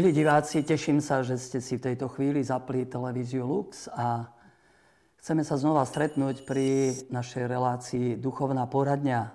Milí 0.00 0.16
diváci, 0.16 0.64
teším 0.64 1.04
sa, 1.04 1.20
že 1.20 1.36
ste 1.36 1.60
si 1.60 1.76
v 1.76 1.92
tejto 1.92 2.08
chvíli 2.08 2.40
zapli 2.40 2.88
televíziu 2.88 3.44
Lux 3.44 3.84
a 3.92 4.32
chceme 5.20 5.44
sa 5.44 5.60
znova 5.60 5.84
stretnúť 5.84 6.48
pri 6.48 6.96
našej 7.12 7.44
relácii 7.44 8.16
Duchovná 8.16 8.64
poradňa. 8.64 9.28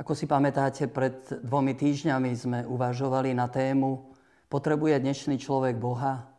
Ako 0.00 0.16
si 0.16 0.24
pamätáte, 0.24 0.88
pred 0.88 1.20
dvomi 1.44 1.76
týždňami 1.76 2.32
sme 2.32 2.58
uvažovali 2.64 3.36
na 3.36 3.52
tému 3.52 4.08
Potrebuje 4.48 5.04
dnešný 5.04 5.36
človek 5.36 5.76
Boha? 5.76 6.32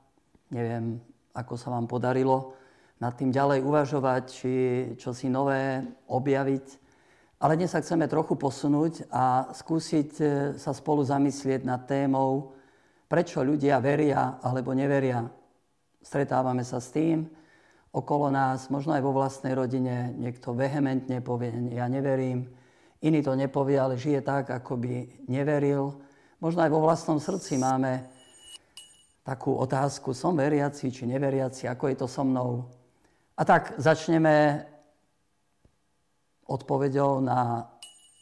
Neviem, 0.49 0.97
ako 1.29 1.53
sa 1.53 1.69
vám 1.69 1.85
podarilo 1.85 2.57
nad 2.97 3.13
tým 3.13 3.29
ďalej 3.29 3.61
uvažovať, 3.61 4.23
či 4.25 4.53
čo 4.97 5.13
si 5.13 5.29
nové 5.29 5.85
objaviť. 6.09 6.65
Ale 7.45 7.61
dnes 7.61 7.77
sa 7.77 7.85
chceme 7.85 8.09
trochu 8.09 8.33
posunúť 8.41 9.05
a 9.13 9.53
skúsiť 9.53 10.09
sa 10.57 10.73
spolu 10.73 11.05
zamyslieť 11.05 11.61
nad 11.61 11.85
témou 11.85 12.57
prečo 13.11 13.43
ľudia 13.43 13.83
veria 13.83 14.39
alebo 14.39 14.71
neveria. 14.71 15.27
Stretávame 15.99 16.63
sa 16.63 16.79
s 16.79 16.95
tým 16.95 17.27
okolo 17.91 18.31
nás, 18.31 18.71
možno 18.71 18.95
aj 18.95 19.03
vo 19.03 19.11
vlastnej 19.11 19.51
rodine, 19.51 20.15
niekto 20.15 20.55
vehementne 20.55 21.19
povie, 21.19 21.51
ja 21.75 21.91
neverím, 21.91 22.47
iný 23.03 23.19
to 23.19 23.35
nepovie, 23.35 23.75
ale 23.75 23.99
žije 23.99 24.23
tak, 24.23 24.47
ako 24.47 24.79
by 24.79 25.27
neveril. 25.27 25.99
Možno 26.39 26.63
aj 26.63 26.71
vo 26.71 26.79
vlastnom 26.79 27.19
srdci 27.19 27.59
máme 27.59 28.07
takú 29.27 29.59
otázku, 29.59 30.15
som 30.15 30.39
veriaci 30.39 30.87
či 30.87 31.03
neveriaci, 31.03 31.67
ako 31.67 31.91
je 31.91 31.95
to 31.99 32.07
so 32.07 32.23
mnou. 32.23 32.63
A 33.35 33.43
tak 33.43 33.75
začneme 33.75 34.63
odpovedou 36.47 37.19
na 37.19 37.67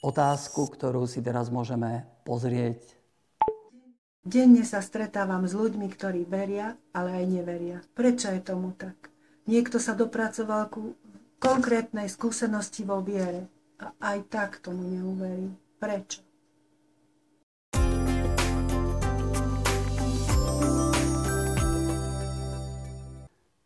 otázku, 0.02 0.66
ktorú 0.66 1.06
si 1.06 1.22
teraz 1.22 1.54
môžeme 1.54 2.10
pozrieť 2.26 2.99
Denne 4.20 4.68
sa 4.68 4.84
stretávam 4.84 5.48
s 5.48 5.56
ľuďmi, 5.56 5.88
ktorí 5.96 6.28
veria, 6.28 6.76
ale 6.92 7.24
aj 7.24 7.26
neveria. 7.40 7.80
Prečo 7.96 8.28
je 8.28 8.44
tomu 8.44 8.76
tak? 8.76 9.08
Niekto 9.48 9.80
sa 9.80 9.96
dopracoval 9.96 10.68
ku 10.68 11.00
konkrétnej 11.40 12.12
skúsenosti 12.12 12.84
vo 12.84 13.00
viere 13.00 13.48
a 13.80 13.96
aj 14.12 14.18
tak 14.28 14.52
tomu 14.60 14.84
neuverí. 14.92 15.56
Prečo? 15.80 16.20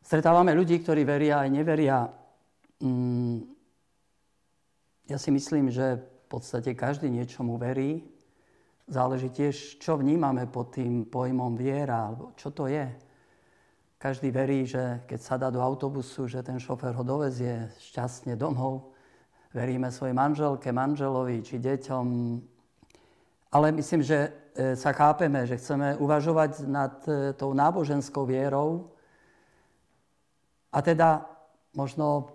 Stretávame 0.05 0.53
ľudí, 0.53 0.77
ktorí 0.85 1.01
veria 1.01 1.41
aj 1.41 1.49
neveria. 1.49 2.13
Mm, 2.77 3.49
ja 5.09 5.17
si 5.17 5.33
myslím, 5.33 5.73
že 5.73 5.97
v 5.97 6.25
podstate 6.29 6.77
každý 6.77 7.09
niečomu 7.09 7.57
verí, 7.57 8.12
Záleží 8.83 9.31
tiež, 9.31 9.79
čo 9.79 9.95
vnímame 9.95 10.43
pod 10.51 10.75
tým 10.75 11.07
pojmom 11.07 11.55
viera, 11.55 12.11
alebo 12.11 12.35
čo 12.35 12.51
to 12.51 12.67
je. 12.67 12.83
Každý 13.95 14.35
verí, 14.35 14.67
že 14.67 15.07
keď 15.07 15.19
sa 15.23 15.39
dá 15.39 15.47
do 15.47 15.63
autobusu, 15.63 16.27
že 16.27 16.43
ten 16.43 16.59
šofér 16.59 16.91
ho 16.99 17.07
dovezie 17.07 17.71
šťastne 17.79 18.35
domov. 18.35 18.91
Veríme 19.55 19.87
svojej 19.87 20.11
manželke, 20.11 20.75
manželovi 20.75 21.39
či 21.39 21.55
deťom. 21.63 22.05
Ale 23.55 23.71
myslím, 23.71 24.03
že 24.03 24.27
e, 24.27 24.75
sa 24.75 24.91
chápeme, 24.91 25.47
že 25.47 25.55
chceme 25.55 25.95
uvažovať 26.03 26.67
nad 26.67 26.99
e, 27.07 27.31
tou 27.31 27.55
náboženskou 27.55 28.27
vierou 28.27 28.91
a 30.73 30.81
teda 30.83 31.23
možno 31.71 32.33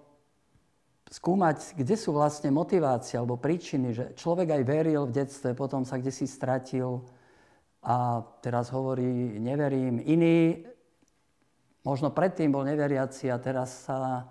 skúmať, 1.08 1.72
kde 1.76 1.96
sú 1.96 2.12
vlastne 2.12 2.52
motivácie 2.52 3.16
alebo 3.16 3.40
príčiny, 3.40 3.88
že 3.96 4.04
človek 4.12 4.60
aj 4.60 4.62
veril 4.68 5.02
v 5.08 5.16
detstve, 5.24 5.56
potom 5.56 5.82
sa 5.88 5.96
kde 5.96 6.12
si 6.12 6.28
stratil 6.28 7.00
a 7.80 8.20
teraz 8.44 8.68
hovorí, 8.68 9.40
neverím. 9.40 10.04
Iný 10.04 10.68
možno 11.80 12.12
predtým 12.12 12.52
bol 12.52 12.68
neveriaci 12.68 13.32
a 13.32 13.40
teraz 13.40 13.88
sa 13.88 14.28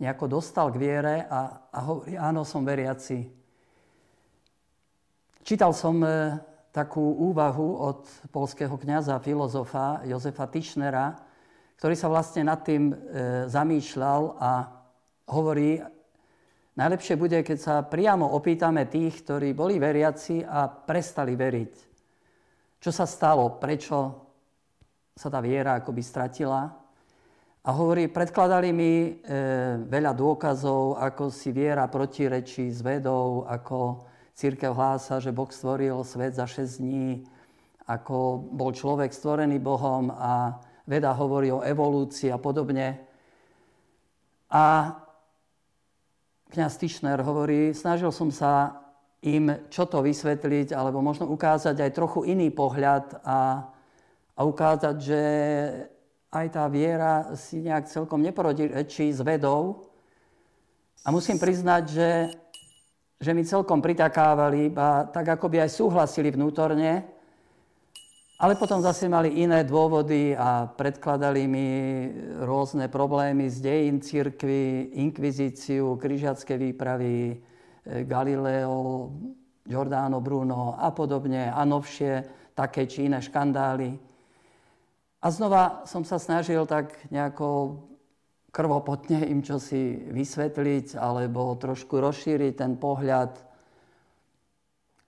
nejako 0.00 0.40
dostal 0.40 0.72
k 0.72 0.80
viere 0.80 1.16
a, 1.28 1.68
a 1.68 1.78
hovorí, 1.84 2.16
áno, 2.16 2.44
som 2.48 2.64
veriaci. 2.64 3.28
Čítal 5.46 5.76
som 5.76 6.00
e, 6.02 6.36
takú 6.72 7.00
úvahu 7.00 7.68
od 7.80 8.00
polského 8.32 8.74
kňaza, 8.74 9.22
filozofa 9.22 10.04
Jozefa 10.04 10.48
Tischnera, 10.48 11.16
ktorý 11.76 11.94
sa 11.96 12.08
vlastne 12.08 12.48
nad 12.48 12.60
tým 12.64 12.92
e, 12.92 12.94
zamýšľal 13.48 14.22
a 14.40 14.50
hovorí, 15.28 15.80
Najlepšie 16.76 17.16
bude, 17.16 17.40
keď 17.40 17.56
sa 17.56 17.74
priamo 17.80 18.36
opýtame 18.36 18.84
tých, 18.84 19.24
ktorí 19.24 19.56
boli 19.56 19.80
veriaci 19.80 20.44
a 20.44 20.68
prestali 20.68 21.32
veriť. 21.32 21.72
Čo 22.76 22.90
sa 22.92 23.08
stalo? 23.08 23.56
Prečo 23.56 23.96
sa 25.16 25.32
tá 25.32 25.40
viera 25.40 25.80
akoby 25.80 26.04
stratila? 26.04 26.68
A 27.64 27.68
hovorí, 27.72 28.12
predkladali 28.12 28.76
mi 28.76 28.92
e, 28.92 29.12
veľa 29.88 30.12
dôkazov, 30.12 31.00
ako 31.00 31.32
si 31.32 31.48
viera 31.48 31.88
protirečí 31.88 32.68
s 32.68 32.84
vedou, 32.84 33.48
ako 33.48 34.04
církev 34.36 34.76
hlása, 34.76 35.16
že 35.16 35.32
Boh 35.32 35.48
stvoril 35.48 36.04
svet 36.04 36.36
za 36.36 36.44
6 36.44 36.84
dní, 36.84 37.24
ako 37.88 38.52
bol 38.52 38.76
človek 38.76 39.16
stvorený 39.16 39.64
Bohom 39.64 40.12
a 40.12 40.60
veda 40.84 41.16
hovorí 41.16 41.48
o 41.48 41.64
evolúcii 41.64 42.28
a 42.28 42.36
podobne. 42.36 43.00
A 44.52 44.92
kniaz 46.56 46.80
Tischner 46.80 47.20
hovorí, 47.20 47.76
snažil 47.76 48.08
som 48.08 48.32
sa 48.32 48.80
im 49.20 49.68
čo 49.68 49.84
to 49.84 50.00
vysvetliť, 50.00 50.72
alebo 50.72 51.04
možno 51.04 51.28
ukázať 51.28 51.76
aj 51.76 51.90
trochu 51.92 52.32
iný 52.32 52.48
pohľad 52.48 53.20
a, 53.20 53.68
a 54.32 54.40
ukázať, 54.40 54.96
že 54.96 55.22
aj 56.32 56.46
tá 56.48 56.64
viera 56.72 57.36
si 57.36 57.60
nejak 57.60 57.92
celkom 57.92 58.24
neprotirečí 58.24 59.12
s 59.12 59.20
vedou. 59.20 59.84
A 61.04 61.12
musím 61.12 61.36
priznať, 61.36 61.84
že, 61.92 62.10
že 63.20 63.30
mi 63.36 63.44
celkom 63.44 63.84
pritakávali, 63.84 64.72
a 64.72 65.04
tak 65.12 65.36
ako 65.36 65.52
by 65.52 65.68
aj 65.68 65.76
súhlasili 65.76 66.32
vnútorne, 66.32 67.04
ale 68.36 68.52
potom 68.60 68.84
zase 68.84 69.08
mali 69.08 69.40
iné 69.40 69.64
dôvody 69.64 70.36
a 70.36 70.68
predkladali 70.68 71.48
mi 71.48 71.68
rôzne 72.44 72.92
problémy 72.92 73.48
z 73.48 73.64
dejín 73.64 73.96
církvy, 74.04 74.92
inkvizíciu, 75.00 75.96
križiacké 75.96 76.60
výpravy, 76.60 77.32
e, 77.32 77.34
Galileo, 78.04 79.08
Giordano 79.64 80.20
Bruno 80.20 80.76
a 80.76 80.92
podobne 80.92 81.48
a 81.48 81.64
novšie 81.64 82.12
také 82.52 82.84
či 82.84 83.08
iné 83.08 83.24
škandály. 83.24 83.96
A 85.24 85.26
znova 85.32 85.88
som 85.88 86.04
sa 86.04 86.20
snažil 86.20 86.68
tak 86.68 86.92
nejako 87.08 87.80
krvopotne 88.52 89.24
im 89.32 89.40
čosi 89.40 90.12
vysvetliť 90.12 91.00
alebo 91.00 91.56
trošku 91.56 91.98
rozšíriť 92.00 92.52
ten 92.52 92.76
pohľad. 92.76 93.32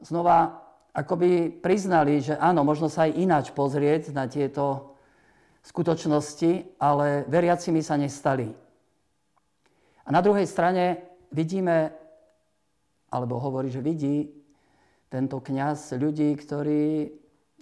Znova 0.00 0.67
akoby 0.98 1.62
priznali, 1.62 2.18
že 2.18 2.34
áno, 2.34 2.66
možno 2.66 2.90
sa 2.90 3.06
aj 3.06 3.14
ináč 3.14 3.46
pozrieť 3.54 4.10
na 4.10 4.26
tieto 4.26 4.98
skutočnosti, 5.62 6.80
ale 6.82 7.22
veriacimi 7.30 7.78
sa 7.78 7.94
nestali. 7.94 8.50
A 10.02 10.08
na 10.10 10.18
druhej 10.18 10.48
strane 10.48 11.14
vidíme, 11.30 11.94
alebo 13.14 13.38
hovorí, 13.38 13.70
že 13.70 13.84
vidí 13.84 14.26
tento 15.06 15.38
kňaz 15.38 15.94
ľudí, 15.94 16.34
ktorí 16.34 17.12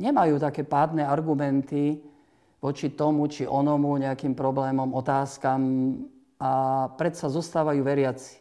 nemajú 0.01 0.41
také 0.41 0.65
pádne 0.65 1.05
argumenty 1.05 2.01
voči 2.63 2.97
tomu 2.97 3.29
či 3.29 3.45
onomu 3.45 4.01
nejakým 4.01 4.33
problémom, 4.33 4.97
otázkam 4.97 5.61
a 6.41 6.87
predsa 6.97 7.29
zostávajú 7.29 7.85
veriaci. 7.85 8.41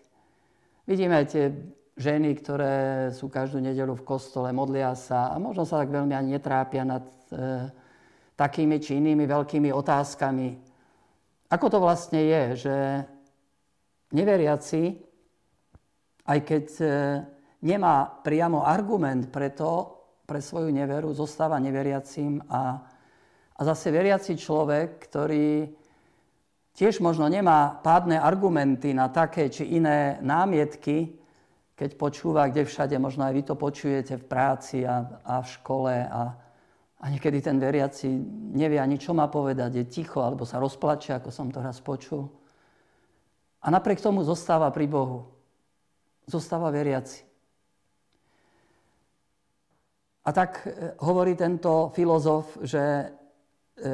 Vidíme 0.86 1.26
tie 1.26 1.52
ženy, 1.96 2.36
ktoré 2.36 3.10
sú 3.16 3.32
každú 3.32 3.64
nedelu 3.64 3.96
v 3.96 4.04
kostole, 4.04 4.52
modlia 4.52 4.92
sa 5.00 5.32
a 5.32 5.40
možno 5.40 5.64
sa 5.64 5.80
tak 5.80 5.96
veľmi 5.96 6.12
ani 6.12 6.36
netrápia 6.36 6.84
nad 6.84 7.08
e, 7.32 7.72
takými 8.36 8.84
či 8.84 9.00
inými 9.00 9.24
veľkými 9.24 9.72
otázkami. 9.72 10.50
Ako 11.48 11.66
to 11.72 11.80
vlastne 11.80 12.20
je, 12.20 12.44
že 12.68 12.76
neveriaci, 14.12 15.00
aj 16.28 16.40
keď 16.44 16.66
e, 16.84 16.88
nemá 17.64 18.12
priamo 18.22 18.68
argument 18.68 19.32
pre 19.32 19.56
to, 19.56 19.96
pre 20.28 20.44
svoju 20.44 20.76
neveru, 20.76 21.16
zostáva 21.16 21.56
neveriacím 21.64 22.44
a, 22.52 22.84
a 23.56 23.62
zase 23.64 23.88
veriaci 23.88 24.36
človek, 24.36 25.00
ktorý 25.00 25.72
tiež 26.76 27.00
možno 27.00 27.32
nemá 27.32 27.80
pádne 27.80 28.20
argumenty 28.20 28.92
na 28.92 29.08
také 29.08 29.48
či 29.48 29.80
iné 29.80 30.20
námietky, 30.20 31.24
keď 31.76 32.00
počúva, 32.00 32.48
kde 32.48 32.64
všade, 32.64 32.96
možno 32.96 33.28
aj 33.28 33.34
vy 33.36 33.44
to 33.44 33.56
počujete 33.60 34.16
v 34.16 34.26
práci 34.26 34.88
a, 34.88 35.20
a 35.28 35.44
v 35.44 35.48
škole 35.60 35.92
a, 35.92 36.32
a 37.00 37.06
niekedy 37.12 37.44
ten 37.44 37.60
veriaci 37.60 38.08
nevie 38.56 38.80
ani 38.80 38.96
čo 38.96 39.12
má 39.12 39.28
povedať, 39.28 39.84
je 39.84 39.86
ticho 39.92 40.24
alebo 40.24 40.48
sa 40.48 40.58
rozplače, 40.64 41.20
ako 41.20 41.30
som 41.36 41.52
to 41.52 41.60
raz 41.60 41.84
počul. 41.84 42.32
A 43.60 43.68
napriek 43.68 44.00
tomu 44.00 44.24
zostáva 44.24 44.72
pri 44.72 44.88
Bohu. 44.88 45.28
Zostáva 46.26 46.72
veriaci. 46.72 47.28
A 50.26 50.30
tak 50.34 50.66
e, 50.66 50.96
hovorí 51.06 51.38
tento 51.38 51.94
filozof, 51.94 52.58
že 52.66 52.82
e, 52.82 53.06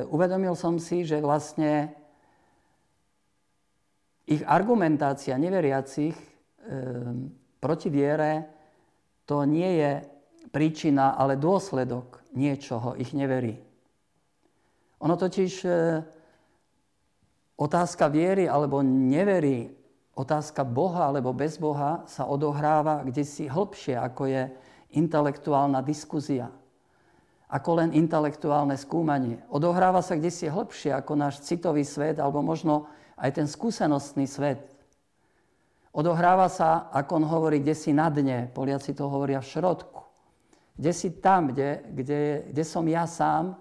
uvedomil 0.07 0.55
som 0.55 0.79
si, 0.79 1.03
že 1.03 1.19
vlastne 1.19 1.91
ich 4.23 4.39
argumentácia 4.47 5.35
neveriacich 5.35 6.15
e, 6.15 6.27
proti 7.61 7.87
viere 7.93 8.49
to 9.29 9.45
nie 9.45 9.79
je 9.79 9.91
príčina, 10.51 11.15
ale 11.15 11.39
dôsledok 11.39 12.25
niečoho, 12.35 12.97
ich 12.99 13.13
neverí. 13.15 13.55
Ono 14.99 15.15
totiž 15.15 15.65
otázka 17.55 18.09
viery 18.09 18.49
alebo 18.49 18.81
neverí, 18.83 19.71
otázka 20.17 20.65
Boha 20.67 21.07
alebo 21.07 21.31
bez 21.31 21.55
Boha 21.61 22.03
sa 22.09 22.27
odohráva 22.27 23.05
kde 23.05 23.23
si 23.23 23.47
hlbšie, 23.47 23.95
ako 23.95 24.27
je 24.27 24.43
intelektuálna 24.91 25.79
diskuzia, 25.85 26.51
ako 27.47 27.69
len 27.79 27.89
intelektuálne 27.95 28.75
skúmanie. 28.75 29.39
Odohráva 29.47 30.03
sa 30.03 30.19
kde 30.19 30.33
si 30.33 30.51
hlbšie 30.51 30.91
ako 30.91 31.13
náš 31.15 31.45
citový 31.47 31.87
svet, 31.87 32.19
alebo 32.19 32.43
možno 32.43 32.91
aj 33.15 33.39
ten 33.39 33.47
skúsenostný 33.47 34.27
svet. 34.27 34.70
Odohráva 35.91 36.47
sa, 36.47 36.87
ako 36.95 37.19
on 37.19 37.25
hovorí, 37.27 37.59
kde 37.59 37.75
si 37.75 37.91
na 37.91 38.07
dne, 38.07 38.47
Poliaci 38.47 38.95
to 38.95 39.11
hovoria 39.11 39.43
v 39.43 39.51
šrodku. 39.51 40.07
Kde 40.79 40.91
si 40.95 41.19
tam, 41.19 41.51
kde, 41.51 41.83
kde, 41.91 42.19
kde 42.47 42.63
som 42.63 42.87
ja 42.87 43.03
sám 43.03 43.59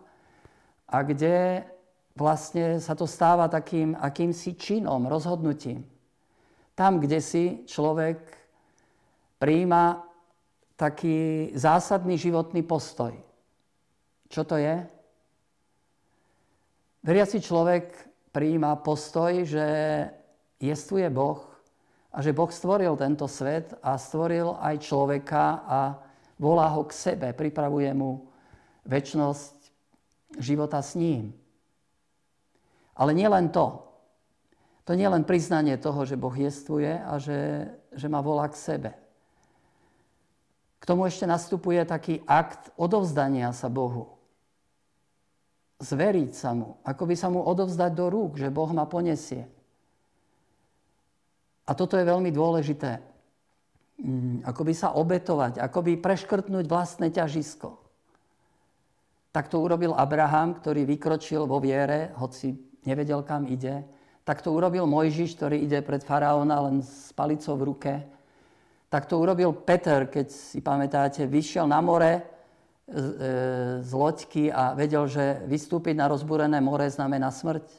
a 0.87 0.97
kde 1.03 1.67
vlastne 2.15 2.79
sa 2.79 2.95
to 2.95 3.11
stáva 3.11 3.51
takým 3.51 3.99
akýmsi 3.99 4.55
činom, 4.55 5.11
rozhodnutím. 5.11 5.83
Tam, 6.79 7.03
kde 7.03 7.19
si 7.19 7.67
človek 7.67 8.23
príjma 9.43 10.07
taký 10.79 11.51
zásadný 11.59 12.15
životný 12.15 12.63
postoj. 12.63 13.11
Čo 14.31 14.47
to 14.47 14.55
je? 14.55 14.87
Veriaci 17.03 17.43
človek 17.43 17.91
prijíma 18.31 18.79
postoj, 18.87 19.43
že 19.43 19.67
jestvuje 20.63 21.11
Boh 21.11 21.50
a 22.11 22.19
že 22.19 22.35
Boh 22.35 22.51
stvoril 22.51 22.99
tento 22.99 23.31
svet 23.31 23.71
a 23.79 23.95
stvoril 23.95 24.59
aj 24.59 24.83
človeka 24.83 25.63
a 25.63 25.81
volá 26.43 26.67
ho 26.75 26.83
k 26.83 26.93
sebe, 26.93 27.31
pripravuje 27.31 27.91
mu 27.95 28.27
väčnosť 28.83 29.55
života 30.43 30.83
s 30.83 30.99
ním. 30.99 31.31
Ale 32.99 33.15
nie 33.15 33.31
len 33.31 33.49
to. 33.55 33.87
To 34.91 34.93
nie 34.99 35.07
len 35.07 35.23
priznanie 35.23 35.79
toho, 35.79 36.03
že 36.03 36.19
Boh 36.19 36.35
jestvuje 36.35 36.99
a 36.99 37.15
že, 37.23 37.71
že 37.95 38.11
ma 38.11 38.19
volá 38.19 38.51
k 38.51 38.59
sebe. 38.59 38.91
K 40.81 40.85
tomu 40.89 41.07
ešte 41.07 41.31
nastupuje 41.31 41.79
taký 41.87 42.25
akt 42.27 42.75
odovzdania 42.75 43.55
sa 43.55 43.71
Bohu. 43.71 44.19
Zveriť 45.79 46.33
sa 46.35 46.57
mu, 46.57 46.81
ako 46.83 47.03
by 47.07 47.15
sa 47.15 47.29
mu 47.31 47.41
odovzdať 47.47 47.93
do 47.95 48.07
rúk, 48.11 48.41
že 48.41 48.51
Boh 48.51 48.69
ma 48.75 48.85
ponesie. 48.89 49.47
A 51.71 51.79
toto 51.79 51.95
je 51.95 52.03
veľmi 52.03 52.35
dôležité. 52.35 52.99
Mm, 54.03 54.43
ako 54.43 54.63
by 54.67 54.75
sa 54.75 54.99
obetovať, 54.99 55.63
ako 55.63 55.79
by 55.87 55.93
preškrtnúť 56.03 56.67
vlastné 56.67 57.15
ťažisko. 57.15 57.79
Tak 59.31 59.47
to 59.47 59.63
urobil 59.63 59.95
Abraham, 59.95 60.59
ktorý 60.59 60.83
vykročil 60.83 61.47
vo 61.47 61.63
viere, 61.63 62.11
hoci 62.19 62.59
nevedel, 62.83 63.23
kam 63.23 63.47
ide. 63.47 63.87
Tak 64.27 64.43
to 64.43 64.51
urobil 64.51 64.91
Mojžiš, 64.91 65.39
ktorý 65.39 65.63
ide 65.63 65.79
pred 65.87 66.03
faraóna 66.03 66.67
len 66.67 66.83
s 66.83 67.15
palicou 67.15 67.55
v 67.55 67.67
ruke 67.71 67.93
tak 68.91 69.07
to 69.07 69.23
urobil 69.23 69.55
Peter, 69.55 70.11
keď 70.11 70.35
si 70.35 70.59
pamätáte, 70.59 71.23
vyšiel 71.23 71.63
na 71.71 71.79
more 71.79 72.19
e, 72.19 72.23
z 73.87 73.91
loďky 73.95 74.51
a 74.51 74.75
vedel, 74.75 75.07
že 75.07 75.47
vystúpiť 75.47 75.95
na 75.95 76.11
rozbúrené 76.11 76.59
more 76.59 76.91
znamená 76.91 77.31
smrť. 77.31 77.71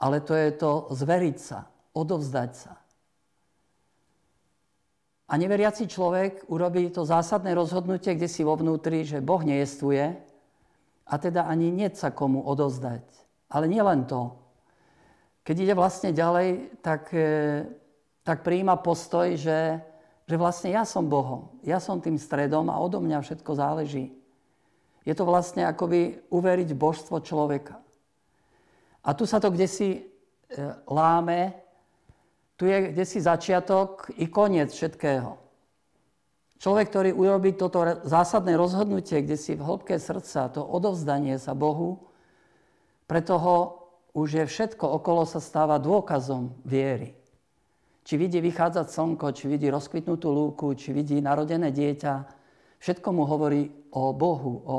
Ale 0.00 0.24
to 0.24 0.32
je 0.32 0.50
to 0.56 0.88
zveriť 0.88 1.36
sa, 1.36 1.68
odovzdať 1.92 2.50
sa. 2.56 2.72
A 5.26 5.34
neveriaci 5.34 5.90
človek 5.90 6.46
urobí 6.46 6.86
to 6.94 7.02
zásadné 7.02 7.50
rozhodnutie, 7.54 8.14
kde 8.14 8.30
si 8.30 8.46
vo 8.46 8.54
vnútri, 8.54 9.02
že 9.02 9.18
Boh 9.18 9.42
nejestvuje 9.42 10.14
a 11.06 11.14
teda 11.18 11.50
ani 11.50 11.74
nie 11.74 11.90
sa 11.90 12.14
komu 12.14 12.46
odovzdať. 12.46 13.02
Ale 13.50 13.66
nie 13.66 13.82
len 13.82 14.06
to. 14.06 14.38
Keď 15.42 15.56
ide 15.58 15.74
vlastne 15.74 16.10
ďalej, 16.14 16.78
tak, 16.82 17.10
e, 17.14 17.62
tak 18.22 18.46
prijíma 18.46 18.78
postoj, 18.82 19.34
že 19.34 19.82
že 20.26 20.34
vlastne 20.34 20.74
ja 20.74 20.82
som 20.82 21.06
Bohom, 21.06 21.54
ja 21.62 21.78
som 21.78 22.02
tým 22.02 22.18
stredom 22.18 22.66
a 22.66 22.82
odo 22.82 22.98
mňa 22.98 23.22
všetko 23.22 23.52
záleží. 23.54 24.10
Je 25.06 25.14
to 25.14 25.22
vlastne 25.22 25.62
akoby 25.62 26.18
uveriť 26.34 26.74
božstvo 26.74 27.22
človeka. 27.22 27.78
A 29.06 29.14
tu 29.14 29.22
sa 29.22 29.38
to 29.38 29.54
kde 29.54 29.70
si 29.70 29.88
e, 29.94 30.00
láme, 30.90 31.54
tu 32.56 32.64
je 32.64 32.92
kde 32.92 33.04
si 33.04 33.20
začiatok 33.20 34.08
i 34.16 34.26
koniec 34.28 34.72
všetkého. 34.72 35.36
Človek, 36.56 36.88
ktorý 36.88 37.10
urobí 37.12 37.52
toto 37.52 37.84
zásadné 38.08 38.56
rozhodnutie, 38.56 39.20
kde 39.20 39.36
si 39.36 39.52
v 39.52 39.64
hĺbke 39.64 40.00
srdca, 40.00 40.48
to 40.48 40.64
odovzdanie 40.64 41.36
sa 41.36 41.52
Bohu, 41.52 42.08
pre 43.04 43.20
toho 43.20 43.86
už 44.16 44.28
je 44.40 44.44
všetko 44.48 44.88
okolo 44.96 45.28
sa 45.28 45.44
stáva 45.44 45.76
dôkazom 45.76 46.56
viery. 46.64 47.12
Či 48.08 48.16
vidí 48.16 48.40
vychádzať 48.40 48.86
slnko, 48.88 49.36
či 49.36 49.44
vidí 49.52 49.68
rozkvitnutú 49.68 50.32
lúku, 50.32 50.72
či 50.72 50.96
vidí 50.96 51.20
narodené 51.20 51.68
dieťa. 51.68 52.14
Všetko 52.80 53.08
mu 53.12 53.28
hovorí 53.28 53.68
o 53.92 54.16
Bohu, 54.16 54.54
o, 54.64 54.78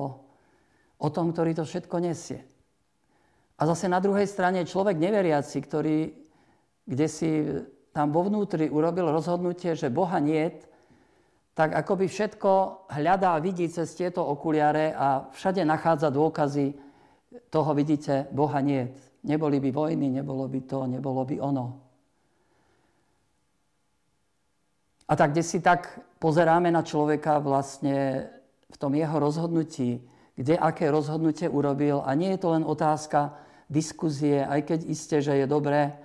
o 0.97 1.07
tom, 1.13 1.29
ktorý 1.29 1.53
to 1.53 1.63
všetko 1.67 2.01
nesie. 2.01 2.41
A 3.57 3.69
zase 3.69 3.85
na 3.85 4.01
druhej 4.01 4.25
strane 4.25 4.65
človek 4.65 4.97
neveriaci, 4.97 5.57
ktorý 5.61 6.26
kde 6.87 7.07
si 7.11 7.29
tam 7.91 8.15
vo 8.15 8.23
vnútri 8.23 8.71
urobil 8.71 9.11
rozhodnutie, 9.11 9.75
že 9.75 9.91
Boha 9.91 10.23
niet, 10.23 10.63
tak 11.57 11.73
akoby 11.73 12.05
všetko 12.05 12.85
hľadá 12.93 13.33
a 13.33 13.41
vidí 13.41 13.65
cez 13.65 13.89
tieto 13.97 14.21
okuliare 14.21 14.93
a 14.93 15.25
všade 15.33 15.65
nachádza 15.65 16.13
dôkazy 16.13 16.77
toho, 17.49 17.73
vidíte, 17.73 18.29
Boha 18.31 18.61
niet. 18.61 18.93
Neboli 19.25 19.59
by 19.59 19.71
vojny, 19.73 20.07
nebolo 20.09 20.47
by 20.47 20.61
to, 20.61 20.87
nebolo 20.87 21.25
by 21.25 21.35
ono. 21.41 21.65
A 25.09 25.13
tak, 25.15 25.31
kde 25.33 25.43
si 25.43 25.59
tak 25.59 25.99
pozeráme 26.21 26.71
na 26.71 26.85
človeka 26.85 27.41
vlastne 27.41 28.29
v 28.69 28.77
tom 28.77 28.93
jeho 28.93 29.17
rozhodnutí, 29.19 30.03
kde 30.37 30.55
aké 30.55 30.91
rozhodnutie 30.93 31.49
urobil. 31.49 32.05
A 32.05 32.13
nie 32.13 32.35
je 32.35 32.39
to 32.39 32.53
len 32.53 32.63
otázka 32.63 33.33
diskuzie, 33.67 34.45
aj 34.45 34.61
keď 34.63 34.79
isté, 34.85 35.19
že 35.19 35.33
je 35.33 35.47
dobré 35.49 35.97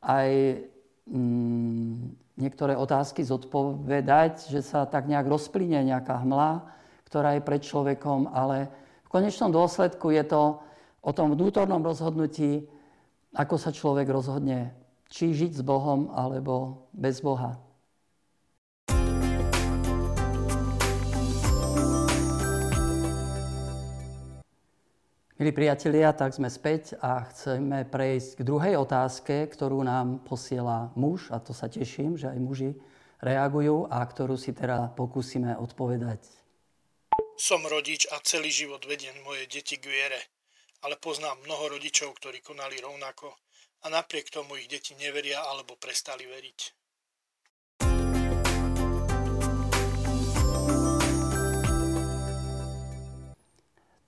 aj 0.00 0.60
mm, 1.08 2.16
niektoré 2.40 2.72
otázky 2.76 3.20
zodpovedať, 3.20 4.48
že 4.48 4.64
sa 4.64 4.88
tak 4.88 5.04
nejak 5.06 5.28
rozplyne 5.28 5.84
nejaká 5.84 6.24
hmla, 6.24 6.64
ktorá 7.04 7.36
je 7.36 7.42
pred 7.44 7.60
človekom, 7.60 8.32
ale 8.32 8.72
v 9.04 9.08
konečnom 9.12 9.52
dôsledku 9.52 10.14
je 10.14 10.24
to 10.24 10.62
o 11.00 11.10
tom 11.12 11.36
vnútornom 11.36 11.84
rozhodnutí, 11.84 12.64
ako 13.36 13.56
sa 13.60 13.70
človek 13.70 14.08
rozhodne, 14.10 14.74
či 15.10 15.34
žiť 15.36 15.60
s 15.60 15.62
Bohom 15.62 16.10
alebo 16.14 16.86
bez 16.94 17.20
Boha. 17.20 17.69
Milí 25.40 25.56
priatelia, 25.56 26.12
tak 26.12 26.36
sme 26.36 26.52
späť 26.52 27.00
a 27.00 27.24
chceme 27.32 27.88
prejsť 27.88 28.30
k 28.36 28.42
druhej 28.44 28.76
otázke, 28.76 29.48
ktorú 29.48 29.80
nám 29.80 30.20
posiela 30.20 30.92
muž, 30.92 31.32
a 31.32 31.40
to 31.40 31.56
sa 31.56 31.64
teším, 31.64 32.20
že 32.20 32.28
aj 32.28 32.36
muži 32.44 32.76
reagujú 33.24 33.88
a 33.88 34.04
ktorú 34.04 34.36
si 34.36 34.52
teda 34.52 34.92
pokúsime 34.92 35.56
odpovedať. 35.56 36.28
Som 37.40 37.64
rodič 37.64 38.04
a 38.12 38.20
celý 38.20 38.52
život 38.52 38.84
vediem 38.84 39.16
moje 39.24 39.48
deti 39.48 39.80
k 39.80 39.88
viere, 39.88 40.20
ale 40.84 41.00
poznám 41.00 41.40
mnoho 41.48 41.72
rodičov, 41.72 42.20
ktorí 42.20 42.44
konali 42.44 42.76
rovnako 42.76 43.32
a 43.80 43.88
napriek 43.88 44.28
tomu 44.28 44.60
ich 44.60 44.68
deti 44.68 44.92
neveria 45.00 45.40
alebo 45.40 45.72
prestali 45.80 46.28
veriť. 46.28 46.79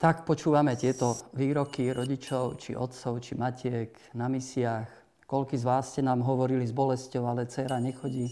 Tak 0.03 0.27
počúvame 0.27 0.75
tieto 0.75 1.15
výroky 1.31 1.87
rodičov, 1.95 2.59
či 2.59 2.75
otcov, 2.75 3.23
či 3.23 3.39
matiek 3.39 3.95
na 4.19 4.27
misiách. 4.27 4.91
Koľký 5.23 5.55
z 5.55 5.63
vás 5.63 5.95
ste 5.95 6.03
nám 6.03 6.19
hovorili 6.27 6.67
s 6.67 6.75
bolesťou, 6.75 7.23
ale 7.23 7.47
dcera 7.47 7.79
nechodí. 7.79 8.27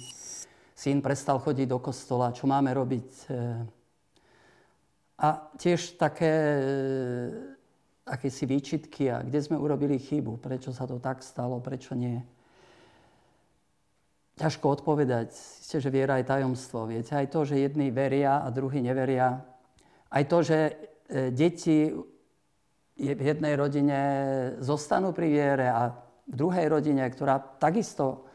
Syn 0.76 1.00
prestal 1.00 1.40
chodiť 1.40 1.72
do 1.72 1.80
kostola, 1.80 2.36
čo 2.36 2.44
máme 2.44 2.76
robiť? 2.76 3.08
A 5.24 5.28
tiež 5.56 5.96
také 5.96 6.36
akési 8.04 8.44
výčitky 8.44 9.08
a 9.08 9.24
kde 9.24 9.40
sme 9.40 9.56
urobili 9.56 9.96
chybu, 9.96 10.44
prečo 10.44 10.76
sa 10.76 10.84
to 10.84 11.00
tak 11.00 11.24
stalo, 11.24 11.64
prečo 11.64 11.96
nie. 11.96 12.20
Ťažko 14.36 14.76
odpovedať. 14.76 15.32
Ste, 15.64 15.80
že 15.80 15.88
viera 15.88 16.20
je 16.20 16.28
tajomstvo. 16.28 16.92
Viete, 16.92 17.16
aj 17.16 17.32
to, 17.32 17.48
že 17.48 17.64
jedni 17.64 17.96
veria 17.96 18.44
a 18.44 18.52
druhí 18.52 18.84
neveria, 18.84 19.40
Aj 20.12 20.28
to, 20.28 20.44
že 20.44 20.91
deti 21.12 21.92
v 23.02 23.22
jednej 23.22 23.54
rodine 23.60 24.00
zostanú 24.64 25.12
pri 25.12 25.28
viere 25.28 25.68
a 25.68 25.92
v 26.28 26.34
druhej 26.34 26.68
rodine, 26.72 27.04
ktorá 27.04 27.42
takisto 27.60 28.30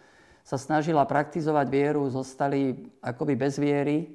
sa 0.47 0.61
snažila 0.61 1.03
praktizovať 1.09 1.67
vieru, 1.67 2.07
zostali 2.07 2.87
akoby 3.03 3.35
bez 3.35 3.59
viery, 3.59 4.15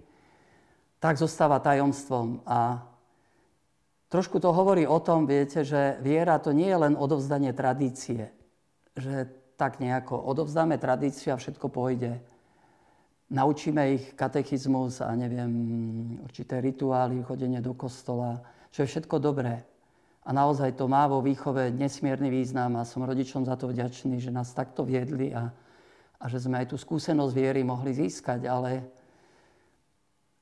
tak 1.02 1.20
zostáva 1.20 1.60
tajomstvom. 1.60 2.46
A 2.48 2.80
trošku 4.08 4.40
to 4.40 4.54
hovorí 4.56 4.88
o 4.88 5.02
tom, 5.04 5.28
viete, 5.28 5.66
že 5.66 6.00
viera 6.00 6.40
to 6.40 6.56
nie 6.56 6.72
je 6.72 6.78
len 6.78 6.94
odovzdanie 6.96 7.52
tradície. 7.52 8.32
Že 8.96 9.28
tak 9.60 9.84
nejako 9.84 10.18
odovzdáme 10.24 10.80
tradíciu 10.80 11.36
a 11.36 11.42
všetko 11.42 11.68
pôjde. 11.68 12.24
Naučíme 13.32 13.96
ich 13.96 14.12
katechizmus 14.20 15.00
a 15.00 15.16
neviem, 15.16 15.52
určité 16.20 16.60
rituály, 16.60 17.24
chodenie 17.24 17.64
do 17.64 17.72
kostola, 17.72 18.44
čo 18.76 18.84
je 18.84 18.92
všetko 18.92 19.24
dobré. 19.24 19.64
A 20.28 20.36
naozaj 20.36 20.76
to 20.76 20.92
má 20.92 21.08
vo 21.08 21.24
výchove 21.24 21.72
nesmierny 21.72 22.28
význam 22.28 22.76
a 22.76 22.84
som 22.84 23.08
rodičom 23.08 23.48
za 23.48 23.56
to 23.56 23.72
vďačný, 23.72 24.20
že 24.20 24.36
nás 24.36 24.52
takto 24.52 24.84
viedli 24.84 25.32
a 25.32 25.48
a 26.22 26.30
že 26.30 26.46
sme 26.46 26.62
aj 26.62 26.70
tú 26.70 26.78
skúsenosť 26.78 27.34
viery 27.34 27.62
mohli 27.66 27.98
získať, 27.98 28.46
ale, 28.46 28.86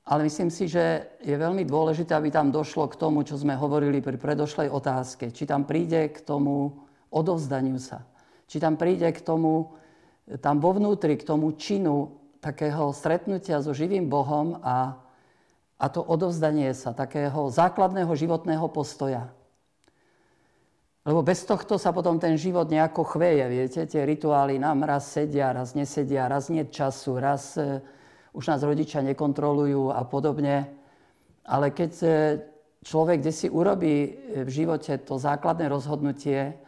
ale 0.03 0.27
myslím 0.27 0.51
si, 0.51 0.67
že 0.67 1.07
je 1.23 1.31
veľmi 1.31 1.63
dôležité, 1.63 2.11
aby 2.11 2.27
tam 2.27 2.51
došlo 2.51 2.91
k 2.91 2.99
tomu, 2.99 3.23
čo 3.23 3.39
sme 3.39 3.55
hovorili 3.55 4.03
pri 4.03 4.19
predošlej 4.19 4.67
otázke. 4.67 5.31
Či 5.31 5.47
tam 5.47 5.63
príde 5.63 6.11
k 6.11 6.19
tomu 6.19 6.83
odovzdaniu 7.15 7.79
sa. 7.79 8.03
Či 8.51 8.59
tam 8.59 8.75
príde 8.75 9.07
k 9.15 9.23
tomu, 9.23 9.71
tam 10.43 10.59
vo 10.59 10.75
vnútri, 10.75 11.15
k 11.15 11.23
tomu 11.23 11.55
činu 11.55 12.11
takého 12.39 12.91
stretnutia 12.95 13.59
so 13.59 13.75
živým 13.75 14.07
Bohom 14.07 14.59
a, 14.63 14.95
a 15.75 15.85
to 15.91 15.99
odovzdanie 16.03 16.71
sa, 16.71 16.95
takého 16.95 17.51
základného 17.51 18.11
životného 18.15 18.67
postoja. 18.71 19.31
Lebo 21.07 21.23
bez 21.23 21.47
tohto 21.47 21.79
sa 21.79 21.95
potom 21.95 22.19
ten 22.19 22.35
život 22.35 22.67
nejako 22.67 23.07
chveje, 23.15 23.45
viete, 23.47 23.81
tie 23.87 24.03
rituály 24.03 24.59
nám 24.59 24.83
raz 24.83 25.07
sedia, 25.07 25.55
raz 25.55 25.71
nesedia, 25.73 26.27
raz 26.27 26.51
nie 26.51 26.67
času, 26.67 27.17
raz 27.17 27.55
e, 27.55 27.79
už 28.35 28.51
nás 28.51 28.61
rodičia 28.61 28.99
nekontrolujú 29.01 29.95
a 29.95 30.03
podobne. 30.03 30.69
Ale 31.47 31.71
keď 31.71 31.91
e, 32.03 32.07
človek 32.83 33.23
kde 33.23 33.31
si 33.31 33.47
urobí 33.47 33.95
e, 33.95 34.09
v 34.43 34.49
živote 34.51 34.99
to 35.01 35.15
základné 35.15 35.71
rozhodnutie, 35.71 36.59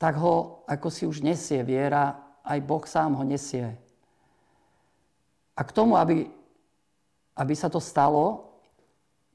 tak 0.00 0.16
ho 0.16 0.64
ako 0.64 0.88
si 0.88 1.04
už 1.04 1.20
nesie 1.20 1.60
viera, 1.60 2.16
aj 2.40 2.58
Boh 2.64 2.82
sám 2.88 3.20
ho 3.20 3.24
nesie. 3.28 3.76
A 5.60 5.62
k 5.62 5.76
tomu, 5.76 6.00
aby, 6.00 6.24
aby 7.36 7.52
sa 7.52 7.68
to 7.68 7.76
stalo, 7.76 8.48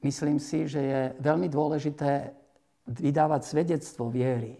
myslím 0.02 0.42
si, 0.42 0.66
že 0.66 0.82
je 0.82 1.00
veľmi 1.22 1.46
dôležité 1.46 2.34
vydávať 2.90 3.46
svedectvo 3.46 4.10
viery. 4.10 4.58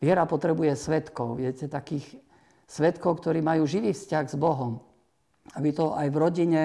Viera 0.00 0.24
potrebuje 0.24 0.72
svetkov, 0.80 1.36
viete, 1.36 1.68
takých 1.68 2.16
svetkov, 2.64 3.20
ktorí 3.20 3.44
majú 3.44 3.68
živý 3.68 3.92
vzťah 3.92 4.24
s 4.32 4.36
Bohom. 4.40 4.80
Aby 5.52 5.76
to 5.76 5.92
aj 5.92 6.08
v 6.08 6.20
rodine, 6.20 6.64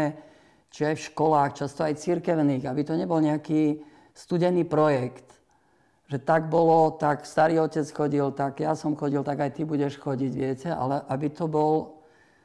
či 0.72 0.88
aj 0.88 0.96
v 0.96 1.06
školách, 1.12 1.60
často 1.60 1.84
aj 1.84 2.00
cirkevných, 2.00 2.64
aby 2.64 2.82
to 2.88 2.96
nebol 2.96 3.20
nejaký 3.20 3.84
studený 4.16 4.64
projekt, 4.64 5.26
že 6.08 6.22
tak 6.22 6.52
bolo, 6.52 6.94
tak 6.94 7.26
starý 7.26 7.58
otec 7.64 7.88
chodil, 7.90 8.30
tak 8.36 8.62
ja 8.62 8.78
som 8.78 8.94
chodil, 8.94 9.24
tak 9.26 9.40
aj 9.40 9.52
ty 9.58 9.62
budeš 9.66 9.98
chodiť, 9.98 10.32
viete, 10.36 10.70
ale 10.70 11.02
aby 11.10 11.32
to, 11.32 11.50
bol, 11.50 12.03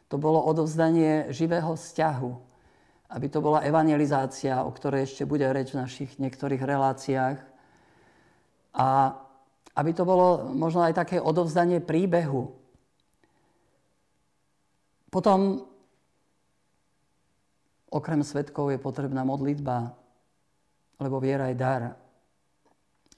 to 0.09 0.17
bolo 0.17 0.41
odovzdanie 0.45 1.29
živého 1.33 1.77
vzťahu, 1.77 2.31
aby 3.09 3.27
to 3.29 3.41
bola 3.41 3.65
evangelizácia, 3.65 4.65
o 4.65 4.73
ktorej 4.73 5.09
ešte 5.09 5.29
bude 5.29 5.45
reč 5.49 5.73
v 5.73 5.85
našich 5.85 6.17
niektorých 6.17 6.61
reláciách, 6.61 7.39
a 8.79 8.89
aby 9.79 9.91
to 9.95 10.05
bolo 10.05 10.49
možno 10.53 10.85
aj 10.85 10.97
také 10.97 11.17
odovzdanie 11.23 11.81
príbehu. 11.81 12.53
Potom 15.09 15.65
okrem 17.89 18.21
svetkov 18.21 18.69
je 18.73 18.79
potrebná 18.81 19.25
modlitba, 19.25 19.97
lebo 21.01 21.17
viera 21.23 21.49
je 21.49 21.57
dar. 21.57 21.83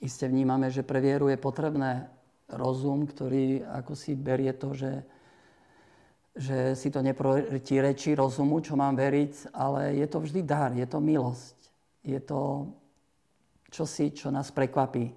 Isté 0.01 0.31
vnímame, 0.31 0.71
že 0.71 0.87
pre 0.87 1.03
vieru 1.03 1.29
je 1.29 1.37
potrebné 1.37 2.09
rozum, 2.51 3.05
ktorý 3.05 3.67
ako 3.67 3.93
si 3.99 4.15
berie 4.15 4.55
to, 4.55 4.73
že, 4.75 5.03
že 6.37 6.79
si 6.79 6.89
to 6.95 7.03
neprotirečí 7.03 8.15
rozumu, 8.15 8.63
čo 8.63 8.79
mám 8.79 8.95
veriť, 8.95 9.51
ale 9.51 9.99
je 9.99 10.07
to 10.07 10.19
vždy 10.23 10.41
dar, 10.47 10.71
je 10.71 10.87
to 10.87 11.03
milosť. 11.03 11.59
Je 12.07 12.21
to 12.23 12.71
čosi, 13.71 14.15
čo 14.15 14.31
nás 14.31 14.51
prekvapí. 14.55 15.11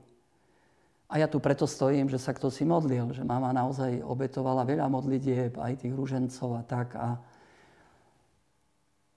A 1.13 1.21
ja 1.21 1.29
tu 1.29 1.37
preto 1.37 1.69
stojím, 1.69 2.09
že 2.09 2.17
sa 2.17 2.33
kto 2.33 2.49
si 2.49 2.65
modlil, 2.65 3.13
že 3.13 3.21
mama 3.21 3.53
naozaj 3.53 4.01
obetovala 4.01 4.65
veľa 4.65 4.89
modlitieb, 4.89 5.61
aj 5.61 5.85
tých 5.85 5.93
rúžencov 5.93 6.49
a 6.57 6.63
tak. 6.65 6.97
A, 6.97 7.21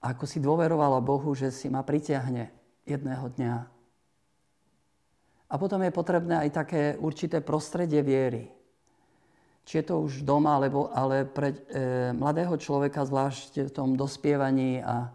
ako 0.05 0.29
si 0.29 0.37
dôverovala 0.37 1.01
Bohu, 1.01 1.33
že 1.33 1.49
si 1.49 1.65
ma 1.73 1.81
pritiahne 1.81 2.53
jedného 2.85 3.33
dňa. 3.33 3.55
A 5.47 5.53
potom 5.57 5.81
je 5.81 5.89
potrebné 5.89 6.37
aj 6.45 6.49
také 6.53 6.83
určité 7.01 7.41
prostredie 7.41 8.05
viery. 8.05 8.56
Či 9.67 9.83
je 9.83 9.85
to 9.91 10.07
už 10.07 10.23
doma, 10.23 10.55
alebo, 10.55 10.87
ale 10.95 11.27
pre 11.27 11.51
e, 11.51 11.57
mladého 12.15 12.55
človeka, 12.55 13.03
zvlášť 13.03 13.67
v 13.67 13.71
tom 13.75 13.99
dospievaní 13.99 14.79
a, 14.79 15.11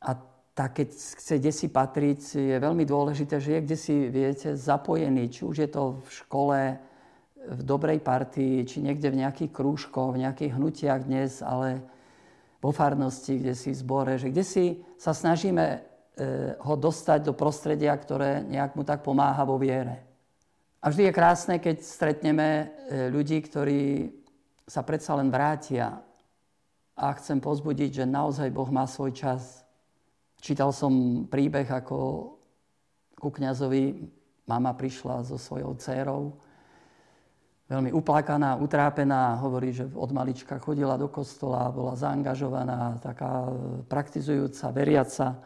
a 0.00 0.10
tak 0.56 0.80
keď 0.80 0.88
chce 0.96 1.34
kde 1.36 1.52
si 1.52 1.68
patriť, 1.68 2.20
je 2.40 2.56
veľmi 2.56 2.88
dôležité, 2.88 3.36
že 3.36 3.60
je 3.60 3.64
kde 3.68 3.76
si, 3.76 3.94
viete, 4.08 4.56
zapojený. 4.56 5.28
Či 5.28 5.44
už 5.44 5.56
je 5.60 5.68
to 5.68 6.00
v 6.00 6.08
škole, 6.08 6.58
v 7.52 7.60
dobrej 7.60 8.00
partii, 8.00 8.64
či 8.64 8.80
niekde 8.80 9.12
v 9.12 9.20
nejakých 9.20 9.52
krúžkoch, 9.52 10.16
v 10.16 10.24
nejakých 10.24 10.56
hnutiach 10.56 11.04
dnes, 11.04 11.44
ale 11.44 11.84
vo 12.64 12.72
farnosti, 12.72 13.36
kde 13.36 13.52
si 13.52 13.76
v 13.76 13.80
zbore, 13.84 14.16
že 14.16 14.32
kde 14.32 14.44
si 14.44 14.64
sa 14.96 15.12
snažíme 15.12 15.64
e, 15.68 15.78
ho 16.64 16.74
dostať 16.80 17.28
do 17.28 17.36
prostredia, 17.36 17.92
ktoré 17.92 18.40
nejak 18.40 18.72
mu 18.72 18.88
tak 18.88 19.04
pomáha 19.04 19.44
vo 19.44 19.60
viere. 19.60 20.07
A 20.78 20.90
vždy 20.90 21.10
je 21.10 21.16
krásne, 21.16 21.54
keď 21.58 21.82
stretneme 21.82 22.48
e, 22.48 22.66
ľudí, 23.10 23.42
ktorí 23.42 24.14
sa 24.68 24.86
predsa 24.86 25.18
len 25.18 25.30
vrátia. 25.32 26.02
A 26.98 27.14
chcem 27.18 27.42
pozbudiť, 27.42 28.02
že 28.02 28.04
naozaj 28.06 28.50
Boh 28.54 28.70
má 28.70 28.86
svoj 28.86 29.14
čas 29.14 29.68
Čítal 30.38 30.70
som 30.70 31.26
príbeh, 31.26 31.66
ako 31.66 31.96
ku 33.18 33.28
kňazovi 33.34 34.06
mama 34.46 34.70
prišla 34.70 35.26
so 35.26 35.34
svojou 35.34 35.74
dcérou, 35.74 36.38
veľmi 37.66 37.90
uplakaná, 37.90 38.54
utrápená, 38.62 39.34
hovorí, 39.42 39.74
že 39.74 39.90
od 39.90 40.14
malička 40.14 40.62
chodila 40.62 40.94
do 40.94 41.10
kostola, 41.10 41.74
bola 41.74 41.98
zaangažovaná, 41.98 43.02
taká 43.02 43.50
praktizujúca, 43.90 44.70
veriaca 44.70 45.42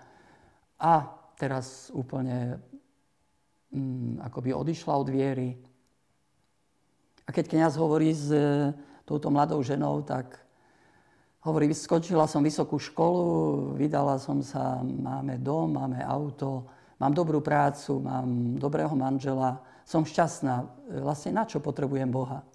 a 0.77 1.09
teraz 1.41 1.89
úplne 1.97 2.61
mm, 3.73 4.23
akoby 4.23 4.55
odišla 4.55 4.93
od 4.95 5.09
viery. 5.09 5.57
A 7.27 7.33
keď 7.33 7.57
kňaz 7.57 7.81
hovorí 7.81 8.13
s 8.13 8.31
e, 8.31 8.71
touto 9.09 9.33
mladou 9.33 9.65
ženou, 9.65 10.05
tak 10.07 10.43
Hovorí, 11.43 11.75
skončila 11.75 12.31
som 12.31 12.39
vysokú 12.39 12.79
školu, 12.79 13.75
vydala 13.75 14.15
som 14.23 14.47
sa, 14.47 14.79
máme 14.79 15.43
dom, 15.43 15.75
máme 15.75 15.99
auto, 15.99 16.71
mám 17.03 17.11
dobrú 17.11 17.43
prácu, 17.43 17.99
mám 17.99 18.55
dobrého 18.63 18.95
manžela, 18.95 19.59
som 19.83 20.07
šťastná. 20.07 20.63
Vlastne 21.03 21.35
na 21.35 21.43
čo 21.43 21.59
potrebujem 21.59 22.07
Boha? 22.15 22.47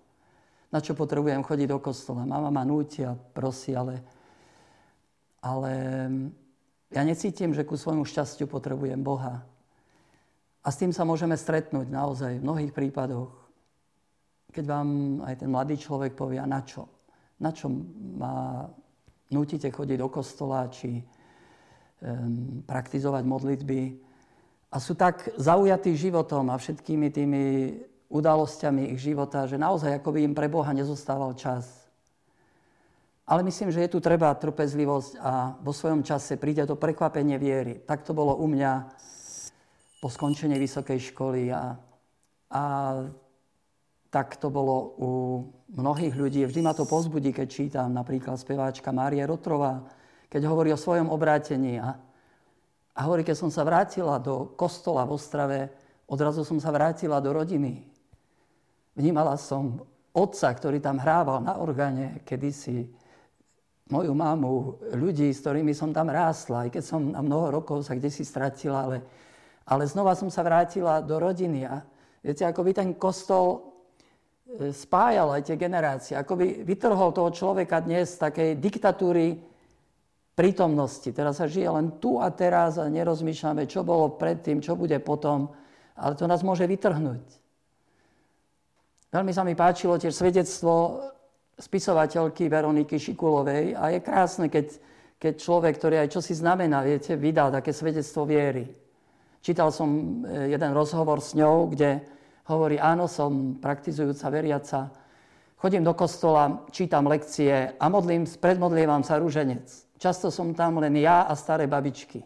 Na 0.72 0.80
čo 0.80 0.96
potrebujem 0.96 1.44
chodiť 1.44 1.68
do 1.68 1.84
kostola? 1.84 2.24
Mama 2.24 2.48
ma 2.48 2.64
nútia, 2.64 3.12
prosí, 3.36 3.76
ale, 3.76 4.08
ale 5.44 5.72
ja 6.88 7.04
necítim, 7.04 7.52
že 7.52 7.68
ku 7.68 7.76
svojmu 7.76 8.08
šťastiu 8.08 8.48
potrebujem 8.48 9.04
Boha. 9.04 9.44
A 10.68 10.72
s 10.72 10.84
tým 10.84 10.92
sa 10.92 11.08
môžeme 11.08 11.40
stretnúť 11.40 11.88
naozaj 11.88 12.38
v 12.38 12.44
mnohých 12.44 12.76
prípadoch. 12.76 13.32
Keď 14.52 14.66
vám 14.68 14.90
aj 15.24 15.40
ten 15.40 15.48
mladý 15.48 15.80
človek 15.80 16.12
povie, 16.12 16.44
na 16.44 16.60
čo? 16.60 16.92
na 17.38 17.54
čo 17.54 17.70
ma 18.18 18.66
nutíte 19.30 19.70
chodiť 19.70 19.98
do 20.02 20.10
kostola, 20.10 20.66
či 20.74 20.98
um, 20.98 22.66
praktizovať 22.66 23.24
modlitby. 23.26 23.82
A 24.74 24.78
sú 24.82 24.98
tak 24.98 25.32
zaujatí 25.38 25.96
životom 25.96 26.50
a 26.52 26.60
všetkými 26.60 27.08
tými 27.14 27.44
udalosťami 28.08 28.92
ich 28.96 29.00
života, 29.04 29.48
že 29.48 29.60
naozaj 29.60 30.00
ako 30.00 30.10
by 30.16 30.20
im 30.24 30.34
pre 30.36 30.48
Boha 30.50 30.72
nezostával 30.74 31.36
čas. 31.36 31.88
Ale 33.28 33.44
myslím, 33.44 33.76
že 33.76 33.84
je 33.84 33.92
tu 33.92 34.00
treba 34.00 34.32
trpezlivosť 34.32 35.20
a 35.20 35.60
vo 35.60 35.76
svojom 35.76 36.00
čase 36.00 36.40
príde 36.40 36.64
to 36.64 36.80
prekvapenie 36.80 37.36
viery. 37.36 37.84
Tak 37.84 38.08
to 38.08 38.16
bolo 38.16 38.40
u 38.40 38.48
mňa 38.48 38.88
po 39.98 40.08
skončení 40.10 40.58
vysokej 40.62 41.00
školy 41.14 41.50
a, 41.50 41.74
a 42.54 42.64
tak 44.14 44.38
to 44.38 44.48
bolo 44.54 44.94
u 44.98 45.10
mnohých 45.74 46.16
ľudí. 46.16 46.46
Vždy 46.46 46.62
ma 46.62 46.72
to 46.72 46.88
pozbudí, 46.88 47.34
keď 47.34 47.48
čítam 47.50 47.90
napríklad 47.92 48.40
speváčka 48.40 48.94
Mária 48.94 49.28
Rotrová, 49.28 49.84
keď 50.30 50.48
hovorí 50.48 50.72
o 50.72 50.80
svojom 50.80 51.10
obrátení. 51.10 51.82
A, 51.82 51.98
a 52.94 53.00
hovorí, 53.04 53.26
keď 53.26 53.36
som 53.36 53.50
sa 53.52 53.68
vrátila 53.68 54.22
do 54.22 54.54
kostola 54.56 55.04
v 55.04 55.14
Ostrave, 55.18 55.60
odrazu 56.08 56.48
som 56.48 56.62
sa 56.62 56.72
vrátila 56.72 57.20
do 57.20 57.34
rodiny. 57.36 57.84
Vnímala 58.96 59.38
som 59.38 59.86
otca, 60.16 60.50
ktorý 60.50 60.82
tam 60.82 60.98
hrával 60.98 61.44
na 61.46 61.60
orgáne 61.62 62.26
kedysi, 62.26 62.90
moju 63.88 64.12
mamu, 64.12 64.84
ľudí, 65.00 65.32
s 65.32 65.40
ktorými 65.44 65.72
som 65.72 65.96
tam 65.96 66.12
rástla, 66.12 66.68
aj 66.68 66.70
keď 66.76 66.84
som 66.84 67.02
na 67.14 67.24
mnoho 67.24 67.62
rokov 67.62 67.88
sa 67.88 67.96
kde 67.96 68.12
si 68.12 68.28
stratila, 68.28 68.84
ale, 68.84 68.98
ale 69.68 69.84
znova 69.84 70.16
som 70.16 70.32
sa 70.32 70.48
vrátila 70.48 71.04
do 71.04 71.20
rodiny. 71.20 71.68
A 71.68 71.84
viete, 72.24 72.48
ako 72.48 72.64
by 72.64 72.72
ten 72.72 72.90
kostol 72.96 73.76
e, 74.48 74.72
spájal 74.72 75.36
aj 75.36 75.52
tie 75.52 75.60
generácie, 75.60 76.16
ako 76.16 76.40
by 76.40 76.64
vytrhol 76.64 77.12
toho 77.12 77.30
človeka 77.36 77.84
dnes 77.84 78.16
z 78.16 78.24
takej 78.24 78.50
diktatúry 78.64 79.36
prítomnosti. 80.32 81.12
Teraz 81.12 81.44
sa 81.44 81.52
žije 81.52 81.68
len 81.68 82.00
tu 82.00 82.24
a 82.24 82.32
teraz 82.32 82.80
a 82.80 82.88
nerozmýšľame, 82.88 83.68
čo 83.68 83.84
bolo 83.84 84.16
predtým, 84.16 84.64
čo 84.64 84.80
bude 84.80 84.96
potom, 85.04 85.52
ale 86.00 86.16
to 86.16 86.30
nás 86.32 86.48
môže 86.48 86.64
vytrhnúť. 86.64 87.26
Veľmi 89.12 89.34
sa 89.36 89.44
mi 89.44 89.58
páčilo 89.58 90.00
tiež 90.00 90.14
svedectvo 90.14 91.02
spisovateľky 91.58 92.48
Veroniky 92.48 93.02
Šikulovej 93.02 93.74
a 93.74 93.90
je 93.90 94.00
krásne, 94.00 94.46
keď, 94.46 94.78
keď 95.18 95.34
človek, 95.42 95.74
ktorý 95.76 96.06
aj 96.06 96.14
čosi 96.14 96.38
znamená, 96.38 96.86
viete, 96.86 97.18
vydá 97.18 97.50
také 97.50 97.74
svedectvo 97.74 98.30
viery. 98.30 98.87
Čítal 99.42 99.72
som 99.72 100.22
e, 100.26 100.52
jeden 100.52 100.72
rozhovor 100.74 101.22
s 101.22 101.34
ňou, 101.38 101.72
kde 101.72 102.02
hovorí, 102.48 102.80
áno, 102.80 103.06
som 103.12 103.60
praktizujúca 103.60 104.28
veriaca, 104.32 104.80
chodím 105.60 105.84
do 105.84 105.94
kostola, 105.94 106.68
čítam 106.72 107.08
lekcie 107.08 107.76
a 107.76 107.86
modlím, 107.90 108.24
predmodlievam 108.24 109.04
sa 109.04 109.20
rúženec. 109.20 109.68
Často 109.98 110.30
som 110.30 110.54
tam 110.54 110.78
len 110.78 110.96
ja 111.02 111.26
a 111.26 111.34
staré 111.34 111.66
babičky. 111.66 112.22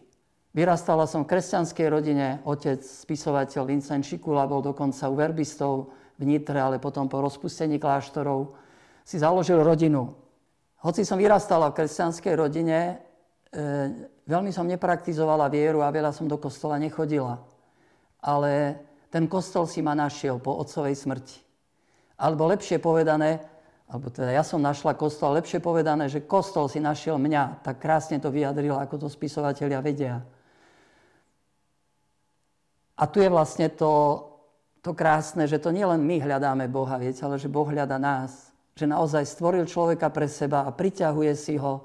Vyrastala 0.52 1.08
som 1.08 1.24
v 1.24 1.32
kresťanskej 1.32 1.86
rodine, 1.88 2.26
otec, 2.44 2.84
spisovateľ 2.84 3.64
Vincent 3.64 4.04
Šikula 4.04 4.44
bol 4.44 4.60
dokonca 4.60 5.08
u 5.08 5.16
verbistov 5.16 5.96
v 6.20 6.28
Nitre, 6.28 6.60
ale 6.60 6.76
potom 6.76 7.08
po 7.08 7.24
rozpustení 7.24 7.80
kláštorov 7.80 8.52
si 9.00 9.16
založil 9.16 9.64
rodinu. 9.64 10.12
Hoci 10.84 11.08
som 11.08 11.16
vyrastala 11.16 11.72
v 11.72 11.76
kresťanskej 11.80 12.34
rodine, 12.36 13.00
e, 13.48 13.64
veľmi 14.26 14.50
som 14.54 14.66
nepraktizovala 14.66 15.50
vieru 15.50 15.82
a 15.82 15.92
veľa 15.94 16.14
som 16.14 16.26
do 16.26 16.38
kostola 16.38 16.78
nechodila. 16.78 17.42
Ale 18.22 18.78
ten 19.10 19.26
kostol 19.26 19.66
si 19.66 19.82
ma 19.82 19.92
našiel 19.92 20.38
po 20.38 20.54
otcovej 20.58 20.94
smrti. 20.94 21.38
Alebo 22.18 22.46
lepšie 22.46 22.78
povedané, 22.78 23.42
alebo 23.90 24.08
teda 24.08 24.30
ja 24.30 24.46
som 24.46 24.62
našla 24.62 24.94
kostol, 24.94 25.36
lepšie 25.36 25.58
povedané, 25.58 26.06
že 26.06 26.22
kostol 26.22 26.70
si 26.70 26.78
našiel 26.78 27.18
mňa. 27.18 27.66
Tak 27.66 27.82
krásne 27.82 28.22
to 28.22 28.30
vyjadril, 28.30 28.78
ako 28.78 29.06
to 29.06 29.08
spisovatelia 29.10 29.82
vedia. 29.82 30.22
A 32.96 33.04
tu 33.10 33.18
je 33.18 33.26
vlastne 33.26 33.66
to, 33.74 34.22
to 34.80 34.94
krásne, 34.94 35.50
že 35.50 35.58
to 35.58 35.74
nielen 35.74 36.06
my 36.06 36.22
hľadáme 36.22 36.70
Boha, 36.70 36.96
viete, 37.02 37.26
ale 37.26 37.42
že 37.42 37.50
Boh 37.50 37.66
hľada 37.66 37.98
nás 37.98 38.52
že 38.72 38.88
naozaj 38.88 39.28
stvoril 39.28 39.68
človeka 39.68 40.08
pre 40.08 40.24
seba 40.28 40.64
a 40.64 40.72
priťahuje 40.72 41.32
si 41.36 41.60
ho 41.60 41.84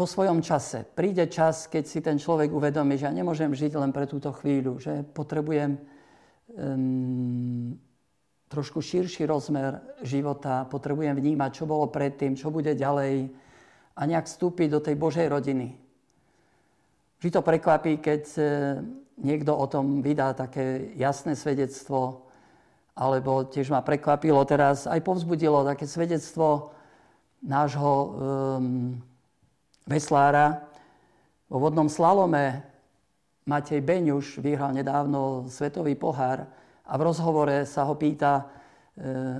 vo 0.00 0.08
svojom 0.08 0.40
čase. 0.40 0.88
Príde 0.88 1.28
čas, 1.28 1.68
keď 1.68 1.84
si 1.84 2.00
ten 2.00 2.16
človek 2.16 2.48
uvedomí, 2.48 2.96
že 2.96 3.04
ja 3.04 3.12
nemôžem 3.12 3.52
žiť 3.52 3.76
len 3.76 3.92
pre 3.92 4.08
túto 4.08 4.32
chvíľu, 4.32 4.80
že 4.80 5.04
potrebujem 5.12 5.76
um, 6.56 7.76
trošku 8.48 8.80
širší 8.80 9.28
rozmer 9.28 9.76
života, 10.00 10.64
potrebujem 10.72 11.12
vnímať, 11.12 11.50
čo 11.52 11.68
bolo 11.68 11.92
predtým, 11.92 12.32
čo 12.32 12.48
bude 12.48 12.72
ďalej 12.72 13.28
a 13.92 14.00
nejak 14.08 14.24
vstúpiť 14.24 14.68
do 14.72 14.80
tej 14.80 14.96
Božej 14.96 15.28
rodiny. 15.28 15.76
Vždy 17.20 17.30
to 17.36 17.44
prekvapí, 17.44 18.00
keď 18.00 18.22
e, 18.40 18.42
niekto 19.20 19.52
o 19.52 19.68
tom 19.68 20.00
vydá 20.00 20.32
také 20.32 20.96
jasné 20.96 21.36
svedectvo, 21.36 22.24
alebo 22.96 23.44
tiež 23.44 23.68
ma 23.68 23.84
prekvapilo 23.84 24.40
teraz, 24.48 24.88
aj 24.88 25.04
povzbudilo 25.04 25.68
také 25.68 25.84
svedectvo 25.84 26.72
nášho 27.44 27.92
um, 27.92 28.96
veslára. 29.86 30.66
Vo 31.50 31.58
vodnom 31.58 31.88
slalome 31.90 32.62
Matej 33.46 33.82
Beňuš 33.82 34.38
vyhral 34.38 34.76
nedávno 34.76 35.48
svetový 35.50 35.96
pohár 35.98 36.46
a 36.86 36.92
v 36.94 37.04
rozhovore 37.06 37.66
sa 37.66 37.88
ho 37.88 37.98
pýta 37.98 38.42
e, 38.42 38.44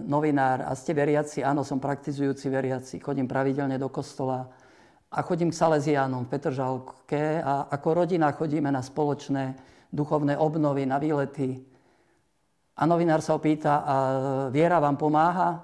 novinár, 0.03 0.66
a 0.66 0.74
ste 0.74 0.96
veriaci? 0.96 1.46
Áno, 1.46 1.62
som 1.62 1.79
praktizujúci 1.79 2.50
veriaci, 2.50 2.98
chodím 2.98 3.31
pravidelne 3.31 3.79
do 3.79 3.87
kostola 3.92 4.50
a 5.11 5.18
chodím 5.22 5.55
k 5.55 5.59
Salesiánom 5.59 6.26
v 6.26 6.31
Petržalke 6.31 7.42
a 7.42 7.70
ako 7.70 8.03
rodina 8.03 8.35
chodíme 8.35 8.70
na 8.70 8.83
spoločné 8.83 9.55
duchovné 9.90 10.38
obnovy, 10.38 10.87
na 10.87 10.98
výlety 10.98 11.70
a 12.81 12.88
novinár 12.88 13.20
sa 13.20 13.37
opýta, 13.37 13.85
a 13.85 13.94
viera 14.48 14.81
vám 14.81 14.96
pomáha 14.96 15.61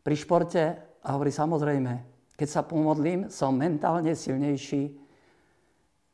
pri 0.00 0.16
športe? 0.16 0.62
A 1.04 1.12
hovorí, 1.12 1.28
samozrejme, 1.28 2.17
keď 2.38 2.48
sa 2.48 2.62
pomodlím, 2.62 3.26
som 3.34 3.50
mentálne 3.50 4.14
silnejší, 4.14 4.94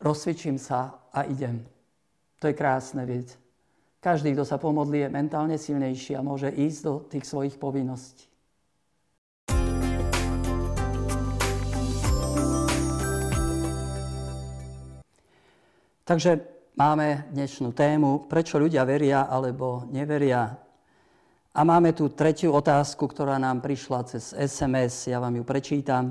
rozcvičím 0.00 0.56
sa 0.56 1.04
a 1.12 1.28
idem. 1.28 1.60
To 2.40 2.48
je 2.48 2.56
krásne, 2.56 3.04
viete. 3.04 3.36
Každý, 4.00 4.32
kto 4.32 4.48
sa 4.48 4.56
pomodlí, 4.56 5.04
je 5.04 5.12
mentálne 5.12 5.60
silnejší 5.60 6.16
a 6.16 6.24
môže 6.24 6.48
ísť 6.48 6.80
do 6.80 6.94
tých 7.12 7.28
svojich 7.28 7.60
povinností. 7.60 8.24
Takže 16.04 16.40
máme 16.76 17.28
dnešnú 17.32 17.72
tému, 17.72 18.28
prečo 18.28 18.56
ľudia 18.56 18.84
veria 18.88 19.28
alebo 19.28 19.84
neveria. 19.92 20.63
A 21.54 21.62
máme 21.62 21.94
tu 21.94 22.10
tretiu 22.10 22.50
otázku, 22.50 23.06
ktorá 23.06 23.38
nám 23.38 23.62
prišla 23.62 24.10
cez 24.10 24.34
SMS, 24.34 25.06
ja 25.06 25.22
vám 25.22 25.38
ju 25.38 25.46
prečítam. 25.46 26.10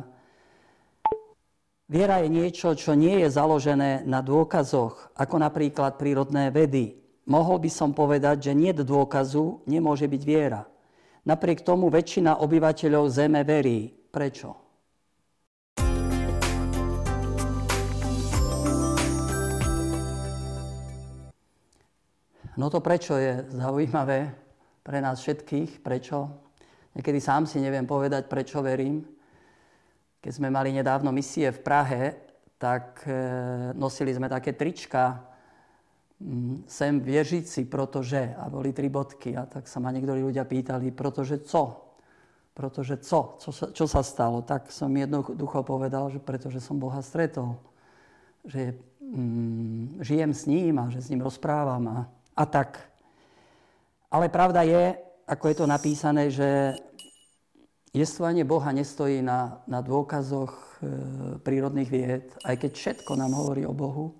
Viera 1.91 2.23
je 2.23 2.31
niečo, 2.31 2.71
čo 2.79 2.95
nie 2.95 3.19
je 3.19 3.27
založené 3.27 4.07
na 4.07 4.23
dôkazoch, 4.23 5.11
ako 5.19 5.35
napríklad 5.43 5.99
prírodné 5.99 6.47
vedy. 6.47 6.95
Mohol 7.27 7.59
by 7.59 7.69
som 7.75 7.91
povedať, 7.91 8.47
že 8.47 8.55
nie 8.55 8.71
dôkazu 8.71 9.67
nemôže 9.67 10.07
byť 10.07 10.23
viera. 10.23 10.63
Napriek 11.27 11.67
tomu 11.67 11.91
väčšina 11.91 12.39
obyvateľov 12.39 13.11
Zeme 13.11 13.43
verí. 13.43 13.91
Prečo? 13.91 14.55
No 22.55 22.71
to 22.71 22.79
prečo 22.79 23.19
je 23.19 23.43
zaujímavé 23.51 24.43
pre 24.83 24.99
nás 24.99 25.23
všetkých, 25.23 25.79
prečo. 25.79 26.29
Niekedy 26.93 27.19
sám 27.23 27.47
si 27.47 27.57
neviem 27.63 27.87
povedať, 27.87 28.29
prečo 28.29 28.61
verím. 28.61 29.01
Keď 30.21 30.31
sme 30.31 30.53
mali 30.53 30.75
nedávno 30.75 31.09
misie 31.09 31.49
v 31.51 31.63
Prahe, 31.63 32.03
tak 32.61 33.03
e, 33.07 33.15
nosili 33.75 34.13
sme 34.15 34.31
také 34.31 34.55
trička 34.55 35.19
mm, 36.21 36.69
sem 36.69 37.01
v 37.01 37.19
Ježici, 37.19 37.67
pretože, 37.67 38.31
a 38.37 38.47
boli 38.47 38.71
tri 38.71 38.87
bodky. 38.87 39.35
A 39.35 39.49
tak 39.49 39.67
sa 39.67 39.83
ma 39.83 39.91
niektorí 39.91 40.23
ľudia 40.23 40.47
pýtali, 40.47 40.93
pretože 40.93 41.43
co? 41.43 41.91
Pretože 42.53 43.01
co? 43.01 43.41
Čo 43.41 43.51
sa, 43.51 43.65
čo 43.73 43.85
sa 43.89 44.05
stalo? 44.05 44.45
Tak 44.45 44.69
som 44.69 44.93
jednoducho 44.93 45.65
povedal, 45.65 46.13
že 46.13 46.21
pretože 46.21 46.61
som 46.61 46.77
Boha 46.77 47.01
stretol. 47.01 47.57
Že 48.45 48.77
mm, 49.01 50.05
žijem 50.05 50.31
s 50.31 50.43
ním 50.45 50.75
a 50.79 50.87
že 50.93 51.03
s 51.03 51.09
ním 51.11 51.25
rozprávam 51.25 51.83
a 51.89 51.97
a 52.35 52.45
tak. 52.45 52.92
Ale 54.13 54.29
pravda 54.29 54.61
je, 54.61 54.93
ako 55.25 55.45
je 55.49 55.55
to 55.57 55.65
napísané, 55.65 56.29
že 56.29 56.77
jestvovanie 57.97 58.45
Boha 58.45 58.69
nestojí 58.69 59.25
na, 59.25 59.65
na 59.65 59.81
dôkazoch 59.81 60.53
e, 60.53 60.69
prírodných 61.41 61.89
vied, 61.89 62.29
aj 62.45 62.61
keď 62.61 62.71
všetko 62.77 63.17
nám 63.17 63.33
hovorí 63.33 63.65
o 63.65 63.73
Bohu. 63.73 64.13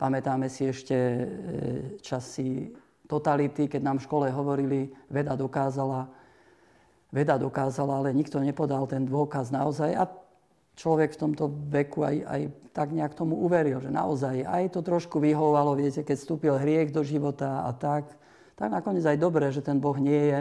Pamätáme 0.00 0.48
si 0.48 0.64
ešte 0.64 0.96
e, 0.96 1.24
časy 2.00 2.72
totality, 3.04 3.68
keď 3.68 3.84
nám 3.84 4.00
v 4.00 4.06
škole 4.08 4.26
hovorili, 4.32 4.96
veda 5.12 5.36
dokázala, 5.36 6.08
veda 7.12 7.36
dokázala, 7.36 8.00
ale 8.00 8.16
nikto 8.16 8.40
nepodal 8.40 8.88
ten 8.88 9.04
dôkaz 9.04 9.52
naozaj. 9.52 9.92
A 9.92 10.08
človek 10.72 11.12
v 11.12 11.20
tomto 11.20 11.52
veku 11.68 12.00
aj, 12.00 12.16
aj 12.24 12.42
tak 12.72 12.96
nejak 12.96 13.12
tomu 13.12 13.44
uveril, 13.44 13.76
že 13.84 13.92
naozaj 13.92 14.40
aj 14.48 14.72
to 14.72 14.80
trošku 14.80 15.20
vyhovovalo, 15.20 15.76
viete, 15.76 16.00
keď 16.00 16.16
vstúpil 16.16 16.56
hriech 16.56 16.96
do 16.96 17.04
života 17.04 17.68
a 17.68 17.76
tak, 17.76 18.08
tak 18.58 18.74
nakoniec 18.74 19.06
aj 19.06 19.22
dobre, 19.22 19.54
že 19.54 19.62
ten 19.62 19.78
Boh 19.78 19.94
nie 19.94 20.34
je. 20.34 20.40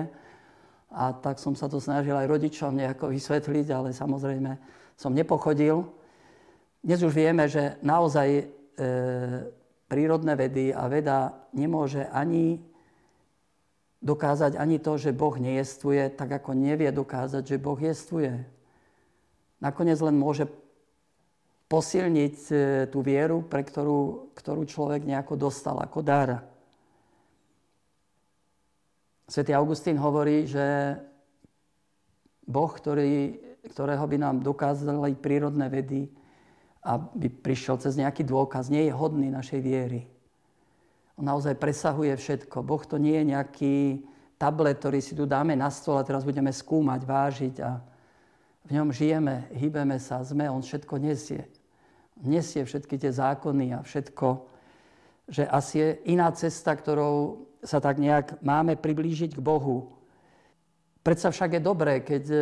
A 0.89 1.13
tak 1.13 1.37
som 1.37 1.53
sa 1.53 1.69
to 1.69 1.77
snažil 1.77 2.17
aj 2.17 2.25
rodičom 2.25 2.73
nejako 2.73 3.13
vysvetliť, 3.13 3.67
ale 3.69 3.93
samozrejme 3.93 4.57
som 4.97 5.13
nepochodil. 5.13 5.85
Dnes 6.81 7.05
už 7.05 7.13
vieme, 7.13 7.45
že 7.45 7.77
naozaj 7.85 8.27
e, 8.33 8.43
prírodné 9.85 10.33
vedy 10.33 10.73
a 10.73 10.89
veda 10.89 11.45
nemôže 11.53 12.09
ani 12.09 12.57
dokázať 14.01 14.57
ani 14.57 14.81
to, 14.81 14.97
že 14.97 15.13
Boh 15.13 15.37
nejestvuje, 15.37 16.17
tak 16.17 16.41
ako 16.41 16.57
nevie 16.57 16.89
dokázať, 16.89 17.43
že 17.45 17.61
Boh 17.61 17.77
jestvuje 17.77 18.57
nakoniec 19.61 19.97
len 20.01 20.17
môže 20.17 20.45
posilniť 21.67 22.37
e, 22.49 22.55
tú 22.87 23.03
vieru, 23.03 23.43
pre 23.43 23.65
ktorú, 23.65 24.31
ktorú 24.37 24.63
človek 24.63 25.03
nejako 25.03 25.35
dostal 25.35 25.75
ako 25.83 25.99
dar. 25.99 26.47
Svetý 29.27 29.51
Augustín 29.51 29.99
hovorí, 29.99 30.47
že 30.47 30.95
Boh, 32.47 32.71
ktorý, 32.71 33.35
ktorého 33.75 34.07
by 34.07 34.17
nám 34.23 34.35
dokázali 34.39 35.19
prírodné 35.19 35.67
vedy, 35.67 36.07
aby 36.87 37.27
prišiel 37.27 37.75
cez 37.75 37.99
nejaký 37.99 38.23
dôkaz, 38.23 38.71
nie 38.71 38.87
je 38.87 38.95
hodný 38.95 39.27
našej 39.27 39.59
viery. 39.59 40.07
On 41.19 41.27
naozaj 41.27 41.59
presahuje 41.59 42.15
všetko. 42.15 42.63
Boh 42.63 42.79
to 42.87 42.95
nie 42.95 43.19
je 43.19 43.25
nejaký 43.35 43.75
tablet, 44.39 44.79
ktorý 44.79 45.03
si 45.03 45.11
tu 45.11 45.27
dáme 45.27 45.59
na 45.59 45.67
stôl 45.67 45.99
a 45.99 46.07
teraz 46.07 46.23
budeme 46.23 46.53
skúmať, 46.55 47.01
vážiť 47.03 47.55
a 47.67 47.83
v 48.63 48.79
ňom 48.79 48.95
žijeme, 48.95 49.51
hýbeme 49.51 49.99
sa, 49.99 50.23
sme, 50.23 50.47
on 50.47 50.63
všetko 50.63 51.03
nesie. 51.03 51.51
Nesie 52.23 52.63
všetky 52.63 52.95
tie 52.95 53.11
zákony 53.11 53.75
a 53.75 53.79
všetko, 53.83 54.27
že 55.27 55.43
asi 55.47 55.75
je 55.79 55.89
iná 56.07 56.31
cesta, 56.31 56.71
ktorou 56.71 57.47
sa 57.59 57.83
tak 57.83 57.99
nejak 57.99 58.39
máme 58.39 58.79
priblížiť 58.79 59.35
k 59.35 59.43
Bohu. 59.43 59.91
Predsa 61.03 61.31
však 61.31 61.59
je 61.59 61.61
dobré, 61.61 61.93
keď 61.99 62.23
e, 62.31 62.39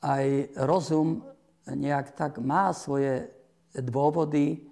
aj 0.00 0.24
rozum 0.64 1.20
nejak 1.68 2.16
tak 2.16 2.40
má 2.40 2.72
svoje 2.72 3.28
dôvody 3.76 4.64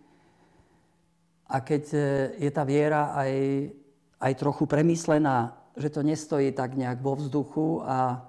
a 1.49 1.61
keď 1.61 1.85
e, 1.93 2.01
je 2.41 2.51
tá 2.51 2.65
viera 2.65 3.13
aj, 3.13 3.33
aj 4.21 4.33
trochu 4.41 4.65
premyslená, 4.65 5.57
že 5.77 5.93
to 5.93 6.01
nestojí 6.01 6.53
tak 6.53 6.77
nejak 6.77 7.01
vo 7.01 7.17
vzduchu 7.17 7.85
a, 7.85 8.21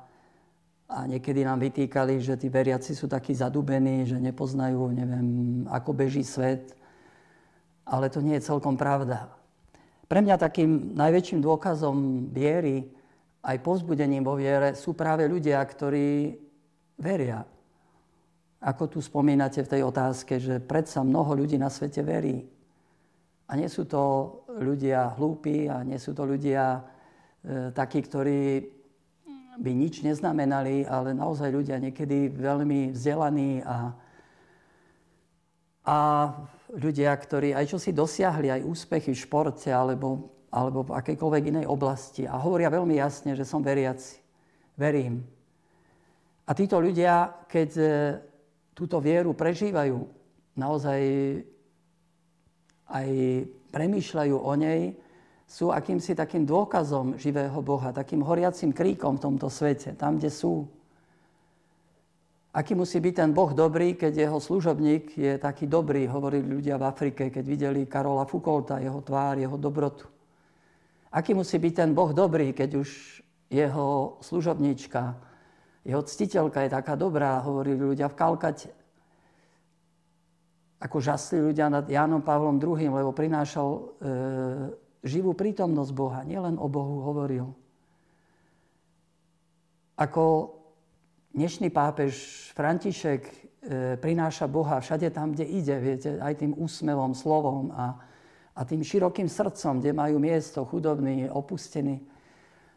a 0.88 0.98
niekedy 1.08 1.48
nám 1.48 1.60
vytýkali, 1.64 2.20
že 2.20 2.36
tí 2.36 2.52
veriaci 2.52 2.96
sú 2.96 3.08
takí 3.08 3.36
zadubení, 3.36 4.04
že 4.04 4.20
nepoznajú, 4.20 4.92
neviem, 4.92 5.28
ako 5.68 5.92
beží 5.96 6.24
svet. 6.24 6.81
Ale 7.92 8.08
to 8.08 8.24
nie 8.24 8.40
je 8.40 8.48
celkom 8.48 8.80
pravda. 8.80 9.28
Pre 10.08 10.20
mňa 10.24 10.40
takým 10.40 10.96
najväčším 10.96 11.44
dôkazom 11.44 12.28
viery, 12.32 12.88
aj 13.44 13.64
povzbudením 13.64 14.24
vo 14.24 14.40
viere, 14.40 14.76
sú 14.76 14.96
práve 14.96 15.28
ľudia, 15.28 15.60
ktorí 15.60 16.36
veria. 17.00 17.44
Ako 18.62 18.88
tu 18.88 19.00
spomínate 19.02 19.66
v 19.66 19.72
tej 19.72 19.82
otázke, 19.82 20.38
že 20.38 20.62
predsa 20.62 21.02
mnoho 21.02 21.34
ľudí 21.34 21.58
na 21.58 21.72
svete 21.72 22.06
verí. 22.06 22.46
A 23.50 23.58
nie 23.58 23.68
sú 23.68 23.90
to 23.90 24.32
ľudia 24.48 25.18
hlúpi 25.18 25.68
a 25.68 25.82
nie 25.82 25.98
sú 25.98 26.14
to 26.16 26.24
ľudia 26.24 26.78
e, 26.78 26.82
takí, 27.74 28.00
ktorí 28.00 28.64
by 29.60 29.72
nič 29.76 30.06
neznamenali, 30.06 30.88
ale 30.88 31.12
naozaj 31.12 31.52
ľudia 31.52 31.82
niekedy 31.82 32.32
veľmi 32.32 32.96
vzdelaní 32.96 33.60
a, 33.66 33.92
a 35.84 35.98
ľudia, 36.76 37.12
ktorí 37.12 37.52
aj 37.52 37.76
čo 37.76 37.78
si 37.80 37.92
dosiahli, 37.92 38.48
aj 38.52 38.68
úspechy 38.68 39.12
v 39.12 39.22
športe 39.22 39.68
alebo, 39.68 40.32
alebo 40.52 40.88
v 40.88 40.96
akejkoľvek 40.96 41.44
inej 41.52 41.66
oblasti 41.68 42.24
a 42.24 42.40
hovoria 42.40 42.72
veľmi 42.72 42.96
jasne, 42.96 43.36
že 43.36 43.44
som 43.44 43.60
veriaci. 43.60 44.20
Verím. 44.80 45.24
A 46.48 46.52
títo 46.56 46.80
ľudia, 46.80 47.46
keď 47.48 47.70
e, 47.78 47.86
túto 48.74 48.98
vieru 49.04 49.36
prežívajú, 49.36 50.00
naozaj 50.58 51.00
aj 52.92 53.10
premýšľajú 53.72 54.36
o 54.36 54.54
nej, 54.60 54.96
sú 55.48 55.72
akýmsi 55.72 56.16
takým 56.16 56.48
dôkazom 56.48 57.20
živého 57.20 57.60
Boha, 57.60 57.92
takým 57.92 58.24
horiacim 58.24 58.72
kríkom 58.72 59.20
v 59.20 59.24
tomto 59.28 59.52
svete, 59.52 59.96
tam, 60.00 60.16
kde 60.16 60.32
sú. 60.32 60.68
Aký 62.52 62.76
musí 62.76 63.00
byť 63.00 63.16
ten 63.16 63.32
Boh 63.32 63.56
dobrý, 63.56 63.96
keď 63.96 64.28
jeho 64.28 64.40
služobník 64.44 65.16
je 65.16 65.40
taký 65.40 65.72
dobrý, 65.72 66.04
hovorili 66.04 66.60
ľudia 66.60 66.76
v 66.76 66.84
Afrike, 66.84 67.32
keď 67.32 67.46
videli 67.48 67.88
Karola 67.88 68.28
Foucaulta, 68.28 68.84
jeho 68.84 69.00
tvár, 69.00 69.40
jeho 69.40 69.56
dobrotu. 69.56 70.04
Aký 71.16 71.32
musí 71.32 71.56
byť 71.56 71.74
ten 71.76 71.92
Boh 71.96 72.12
dobrý, 72.12 72.52
keď 72.52 72.76
už 72.76 72.90
jeho 73.48 74.20
služobníčka, 74.20 75.16
jeho 75.88 76.04
ctiteľka 76.04 76.68
je 76.68 76.76
taká 76.76 77.00
dobrá, 77.00 77.40
hovorili 77.40 77.96
ľudia 77.96 78.12
v 78.12 78.20
Kalkate. 78.20 78.72
Ako 80.84 81.00
žasli 81.00 81.40
ľudia 81.40 81.72
nad 81.72 81.88
Jánom 81.88 82.20
Pavlom 82.20 82.60
II, 82.60 82.76
lebo 82.76 83.16
prinášal 83.16 83.68
e, 83.72 83.82
živú 85.08 85.32
prítomnosť 85.32 85.92
Boha, 85.96 86.20
nielen 86.28 86.60
o 86.60 86.68
Bohu 86.68 87.00
hovoril. 87.00 87.48
Ako 89.96 90.24
dnešný 91.32 91.72
pápež 91.72 92.14
František 92.52 93.22
e, 93.24 93.34
prináša 93.96 94.52
Boha 94.52 94.84
všade 94.84 95.08
tam, 95.16 95.32
kde 95.32 95.48
ide, 95.48 95.76
viete, 95.80 96.20
aj 96.20 96.44
tým 96.44 96.52
úsmevom, 96.60 97.16
slovom 97.16 97.72
a, 97.72 97.96
a 98.56 98.62
tým 98.68 98.84
širokým 98.84 99.32
srdcom, 99.32 99.80
kde 99.80 99.96
majú 99.96 100.20
miesto 100.20 100.68
chudobní, 100.68 101.32
opustení. 101.32 102.04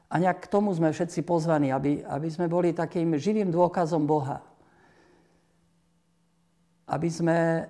A 0.07 0.23
nejak 0.23 0.47
k 0.47 0.51
tomu 0.51 0.71
sme 0.71 0.95
všetci 0.95 1.27
pozvaní, 1.27 1.75
aby, 1.75 2.07
aby 2.07 2.29
sme 2.31 2.47
boli 2.47 2.71
takým 2.71 3.19
živým 3.19 3.51
dôkazom 3.51 4.07
Boha. 4.07 4.39
Aby 6.87 7.11
sme 7.11 7.39
e, 7.59 7.63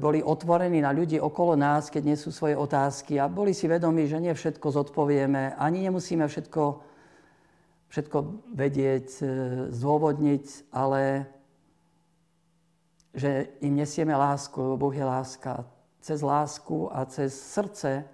boli 0.00 0.24
otvorení 0.24 0.80
na 0.80 0.88
ľudí 0.88 1.20
okolo 1.20 1.52
nás, 1.52 1.92
keď 1.92 2.02
nie 2.08 2.16
sú 2.16 2.32
svoje 2.32 2.56
otázky 2.56 3.20
a 3.20 3.28
boli 3.28 3.52
si 3.52 3.68
vedomí, 3.68 4.08
že 4.08 4.16
nie 4.16 4.32
všetko 4.32 4.72
zodpovieme, 4.72 5.52
ani 5.60 5.84
nemusíme 5.84 6.24
všetko 6.24 6.87
všetko 7.88 8.18
vedieť, 8.52 9.08
e, 9.20 9.24
zdôvodniť, 9.72 10.72
ale 10.72 11.26
že 13.16 13.50
im 13.64 13.74
nesieme 13.74 14.14
lásku, 14.14 14.60
lebo 14.60 14.88
Boh 14.88 14.94
je 14.94 15.04
láska. 15.04 15.64
Cez 15.98 16.22
lásku 16.22 16.86
a 16.92 17.02
cez 17.08 17.34
srdce, 17.34 18.06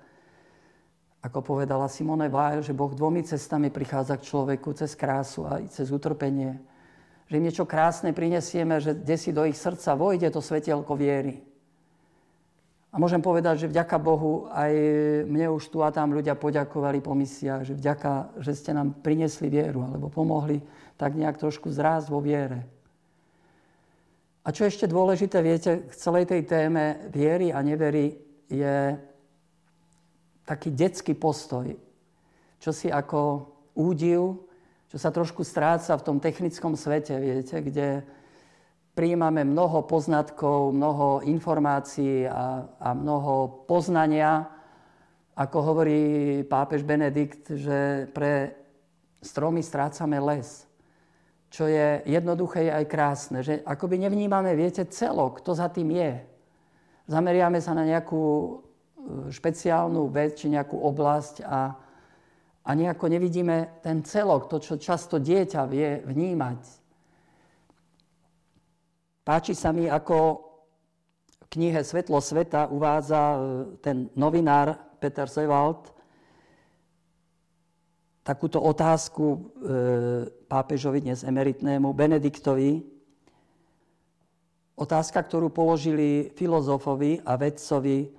ako 1.20 1.40
povedala 1.40 1.88
Simone 1.88 2.32
Weil, 2.32 2.64
že 2.64 2.76
Boh 2.76 2.94
dvomi 2.94 3.20
cestami 3.22 3.68
prichádza 3.68 4.16
k 4.16 4.26
človeku, 4.26 4.72
cez 4.72 4.96
krásu 4.96 5.44
a 5.44 5.60
cez 5.68 5.92
utrpenie. 5.92 6.56
Že 7.28 7.36
im 7.36 7.44
niečo 7.44 7.64
krásne 7.68 8.12
prinesieme, 8.12 8.80
že 8.80 8.96
desi 8.96 9.32
do 9.32 9.44
ich 9.44 9.56
srdca 9.56 9.96
vojde 9.96 10.28
to 10.32 10.40
svetielko 10.40 10.96
viery. 10.96 11.53
A 12.94 13.02
môžem 13.02 13.18
povedať, 13.18 13.66
že 13.66 13.70
vďaka 13.74 13.98
Bohu 13.98 14.46
aj 14.54 14.70
mne 15.26 15.50
už 15.58 15.66
tu 15.66 15.82
a 15.82 15.90
tam 15.90 16.14
ľudia 16.14 16.38
poďakovali 16.38 17.02
po 17.02 17.10
misiách, 17.18 17.66
že 17.66 17.74
vďaka, 17.74 18.38
že 18.38 18.54
ste 18.54 18.70
nám 18.70 18.94
priniesli 19.02 19.50
vieru 19.50 19.82
alebo 19.82 20.06
pomohli 20.06 20.62
tak 20.94 21.18
nejak 21.18 21.42
trošku 21.42 21.74
zrásť 21.74 22.06
vo 22.06 22.22
viere. 22.22 22.62
A 24.46 24.54
čo 24.54 24.62
ešte 24.62 24.86
dôležité, 24.86 25.42
viete, 25.42 25.90
k 25.90 25.92
celej 25.98 26.30
tej 26.30 26.46
téme 26.46 27.10
viery 27.10 27.50
a 27.50 27.66
nevery 27.66 28.14
je 28.46 28.94
taký 30.46 30.70
detský 30.70 31.18
postoj, 31.18 31.74
čo 32.62 32.70
si 32.70 32.94
ako 32.94 33.50
údiv, 33.74 34.38
čo 34.92 35.02
sa 35.02 35.10
trošku 35.10 35.42
stráca 35.42 35.98
v 35.98 36.06
tom 36.06 36.22
technickom 36.22 36.78
svete, 36.78 37.18
viete, 37.18 37.58
kde 37.58 38.06
prijímame 38.94 39.42
mnoho 39.42 39.82
poznatkov, 39.82 40.70
mnoho 40.70 41.26
informácií 41.26 42.30
a, 42.30 42.62
a 42.78 42.88
mnoho 42.94 43.66
poznania. 43.66 44.46
Ako 45.34 45.58
hovorí 45.74 46.02
pápež 46.46 46.86
Benedikt, 46.86 47.50
že 47.58 48.06
pre 48.14 48.54
stromy 49.18 49.66
strácame 49.66 50.22
les. 50.22 50.62
Čo 51.50 51.66
je 51.66 52.06
jednoduché 52.06 52.70
aj 52.70 52.84
krásne. 52.86 53.42
Že 53.42 53.66
akoby 53.66 53.98
nevnímame, 54.06 54.54
viete, 54.54 54.86
celok, 54.86 55.42
kto 55.42 55.58
za 55.58 55.66
tým 55.74 55.90
je. 55.90 56.22
Zameriame 57.10 57.58
sa 57.58 57.74
na 57.74 57.82
nejakú 57.82 58.22
e, 58.22 58.50
špeciálnu 59.34 60.06
vec 60.08 60.38
či 60.38 60.54
nejakú 60.54 60.78
oblasť 60.78 61.42
a, 61.42 61.76
a 62.62 62.70
nejako 62.70 63.10
nevidíme 63.10 63.82
ten 63.82 64.06
celok, 64.06 64.46
to, 64.46 64.62
čo 64.62 64.78
často 64.78 65.18
dieťa 65.18 65.62
vie 65.66 66.00
vnímať 66.06 66.83
Páči 69.24 69.56
sa 69.56 69.72
mi, 69.72 69.88
ako 69.88 70.36
v 71.40 71.46
knihe 71.48 71.80
Svetlo 71.80 72.20
sveta 72.20 72.68
uvádza 72.68 73.20
e, 73.32 73.36
ten 73.80 74.12
novinár 74.20 74.76
Peter 75.00 75.24
Sewald 75.32 75.96
takúto 78.20 78.60
otázku 78.60 79.24
e, 79.32 79.38
pápežovi 80.44 81.08
dnes 81.08 81.24
emeritnému 81.24 81.88
Benediktovi. 81.96 82.84
Otázka, 84.76 85.24
ktorú 85.24 85.48
položili 85.48 86.28
filozofovi 86.36 87.24
a 87.24 87.40
vedcovi 87.40 88.12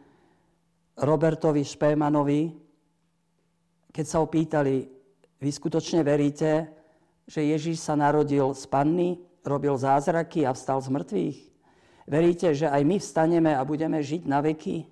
Robertovi 1.06 1.62
Špémanovi, 1.62 2.50
keď 3.94 4.06
sa 4.10 4.26
opýtali, 4.26 4.90
vy 5.38 5.50
skutočne 5.54 6.02
veríte, 6.02 6.66
že 7.30 7.46
Ježíš 7.46 7.86
sa 7.86 7.94
narodil 7.94 8.58
z 8.58 8.66
panny 8.74 9.22
robil 9.46 9.78
zázraky 9.78 10.44
a 10.44 10.52
vstal 10.52 10.82
z 10.82 10.90
mŕtvych? 10.92 11.40
Veríte, 12.06 12.54
že 12.54 12.70
aj 12.70 12.82
my 12.86 12.98
vstaneme 13.02 13.52
a 13.54 13.66
budeme 13.66 13.98
žiť 14.02 14.30
na 14.30 14.42
veky? 14.42 14.86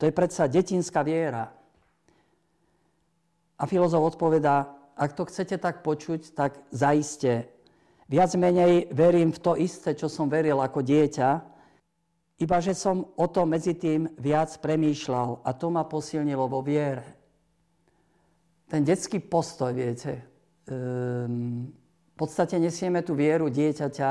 To 0.00 0.08
je 0.08 0.12
predsa 0.12 0.48
detinská 0.48 1.04
viera. 1.04 1.52
A 3.60 3.64
filozof 3.68 4.16
odpovedá, 4.16 4.72
ak 4.96 5.12
to 5.12 5.28
chcete 5.28 5.60
tak 5.60 5.84
počuť, 5.84 6.32
tak 6.32 6.56
zaiste. 6.72 7.48
Viac 8.08 8.36
menej 8.36 8.92
verím 8.92 9.32
v 9.32 9.40
to 9.40 9.52
isté, 9.56 9.96
čo 9.96 10.12
som 10.12 10.28
veril 10.28 10.60
ako 10.60 10.84
dieťa, 10.84 11.30
iba 12.42 12.58
že 12.58 12.74
som 12.74 13.14
o 13.14 13.26
to 13.30 13.46
medzi 13.46 13.78
tým 13.78 14.10
viac 14.18 14.50
premýšľal 14.58 15.46
a 15.46 15.50
to 15.54 15.70
ma 15.70 15.86
posilnilo 15.86 16.50
vo 16.50 16.60
viere. 16.60 17.06
Ten 18.66 18.82
detský 18.82 19.22
postoj, 19.22 19.70
viete, 19.70 20.18
um, 20.66 21.70
v 22.14 22.16
podstate 22.16 22.62
nesieme 22.62 23.02
tú 23.02 23.18
vieru 23.18 23.50
dieťaťa 23.50 24.10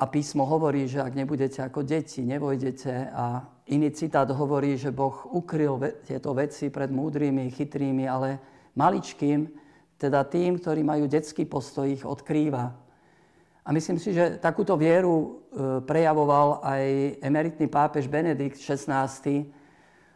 a 0.00 0.04
písmo 0.06 0.46
hovorí, 0.46 0.86
že 0.86 1.02
ak 1.02 1.18
nebudete 1.18 1.66
ako 1.66 1.82
deti, 1.82 2.22
nevojdete. 2.22 3.10
A 3.10 3.42
iný 3.68 3.90
citát 3.90 4.30
hovorí, 4.30 4.78
že 4.78 4.94
Boh 4.94 5.26
ukryl 5.34 5.76
tieto 6.06 6.30
veci 6.30 6.70
pred 6.70 6.94
múdrymi, 6.94 7.50
chytrými, 7.50 8.06
ale 8.06 8.38
maličkým, 8.78 9.50
teda 9.98 10.24
tým, 10.24 10.62
ktorí 10.62 10.80
majú 10.86 11.10
detský 11.10 11.44
postoj, 11.44 11.90
ich 11.90 12.06
odkrýva. 12.06 12.70
A 13.66 13.68
myslím 13.74 13.98
si, 13.98 14.14
že 14.14 14.40
takúto 14.40 14.78
vieru 14.78 15.12
e, 15.20 15.28
prejavoval 15.84 16.64
aj 16.64 16.84
emeritný 17.20 17.66
pápež 17.68 18.08
Benedikt 18.08 18.56
XVI, 18.56 19.10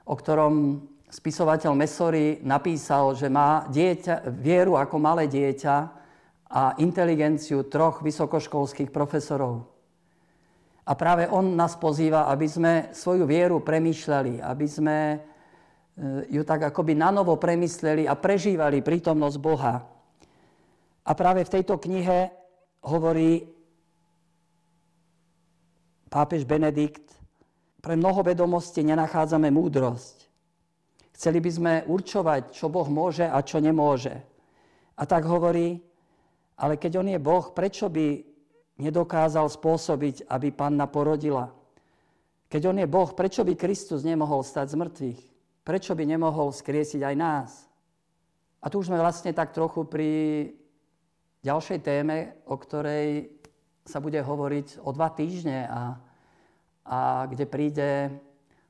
o 0.06 0.14
ktorom 0.16 0.86
spisovateľ 1.14 1.78
Mesory 1.78 2.42
napísal, 2.42 3.14
že 3.14 3.30
má 3.30 3.70
dieťa, 3.70 4.34
vieru 4.34 4.74
ako 4.74 4.98
malé 4.98 5.30
dieťa 5.30 5.76
a 6.50 6.74
inteligenciu 6.82 7.70
troch 7.70 8.02
vysokoškolských 8.02 8.90
profesorov. 8.90 9.70
A 10.84 10.92
práve 10.98 11.30
on 11.30 11.54
nás 11.54 11.78
pozýva, 11.78 12.26
aby 12.28 12.50
sme 12.50 12.72
svoju 12.90 13.24
vieru 13.24 13.62
premýšľali, 13.62 14.42
aby 14.42 14.66
sme 14.68 14.96
e, 15.14 15.18
ju 16.34 16.42
tak 16.44 16.68
akoby 16.68 16.92
nanovo 16.98 17.40
premysleli 17.40 18.04
a 18.04 18.18
prežívali 18.18 18.84
prítomnosť 18.84 19.38
Boha. 19.40 19.80
A 21.06 21.10
práve 21.16 21.46
v 21.46 21.52
tejto 21.56 21.80
knihe 21.80 22.28
hovorí 22.84 23.48
pápež 26.12 26.44
Benedikt, 26.44 27.06
pre 27.80 27.96
mnoho 28.00 28.24
vedomostí 28.24 28.80
nenachádzame 28.80 29.52
múdrosť. 29.52 30.23
Chceli 31.14 31.38
by 31.38 31.50
sme 31.50 31.72
určovať, 31.86 32.50
čo 32.50 32.66
Boh 32.66 32.86
môže 32.90 33.22
a 33.22 33.38
čo 33.46 33.62
nemôže. 33.62 34.18
A 34.98 35.02
tak 35.06 35.22
hovorí, 35.30 35.78
ale 36.58 36.74
keď 36.74 37.02
On 37.02 37.08
je 37.08 37.18
Boh, 37.22 37.54
prečo 37.54 37.86
by 37.86 38.22
nedokázal 38.82 39.46
spôsobiť, 39.46 40.26
aby 40.26 40.50
panna 40.50 40.90
porodila? 40.90 41.54
Keď 42.50 42.62
On 42.66 42.78
je 42.78 42.90
Boh, 42.90 43.10
prečo 43.14 43.46
by 43.46 43.54
Kristus 43.54 44.02
nemohol 44.02 44.42
stať 44.42 44.74
z 44.74 44.78
mŕtvych? 44.78 45.20
Prečo 45.62 45.94
by 45.94 46.04
nemohol 46.06 46.50
skriesiť 46.50 47.00
aj 47.02 47.14
nás? 47.14 47.50
A 48.58 48.66
tu 48.70 48.82
už 48.82 48.90
sme 48.90 48.98
vlastne 48.98 49.30
tak 49.30 49.54
trochu 49.54 49.86
pri 49.86 50.10
ďalšej 51.46 51.78
téme, 51.84 52.34
o 52.48 52.58
ktorej 52.58 53.30
sa 53.84 54.00
bude 54.00 54.16
hovoriť 54.16 54.80
o 54.80 54.90
dva 54.96 55.12
týždne 55.12 55.68
a, 55.68 56.00
a 56.88 56.98
kde 57.28 57.44
príde 57.44 57.90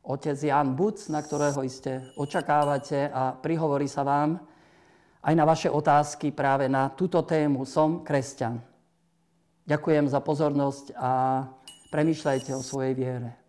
otec 0.05 0.37
Jan 0.37 0.77
Buc, 0.77 1.01
na 1.09 1.25
ktorého 1.25 1.65
iste 1.65 2.13
očakávate 2.21 3.09
a 3.09 3.33
prihovorí 3.33 3.89
sa 3.89 4.05
vám 4.05 4.37
aj 5.25 5.35
na 5.35 5.45
vaše 5.49 5.73
otázky 5.73 6.31
práve 6.31 6.69
na 6.69 6.93
túto 6.93 7.25
tému 7.25 7.65
Som 7.65 8.05
kresťan. 8.05 8.61
Ďakujem 9.65 10.13
za 10.13 10.21
pozornosť 10.21 10.93
a 11.01 11.11
premýšľajte 11.89 12.53
o 12.53 12.61
svojej 12.61 12.93
viere. 12.93 13.44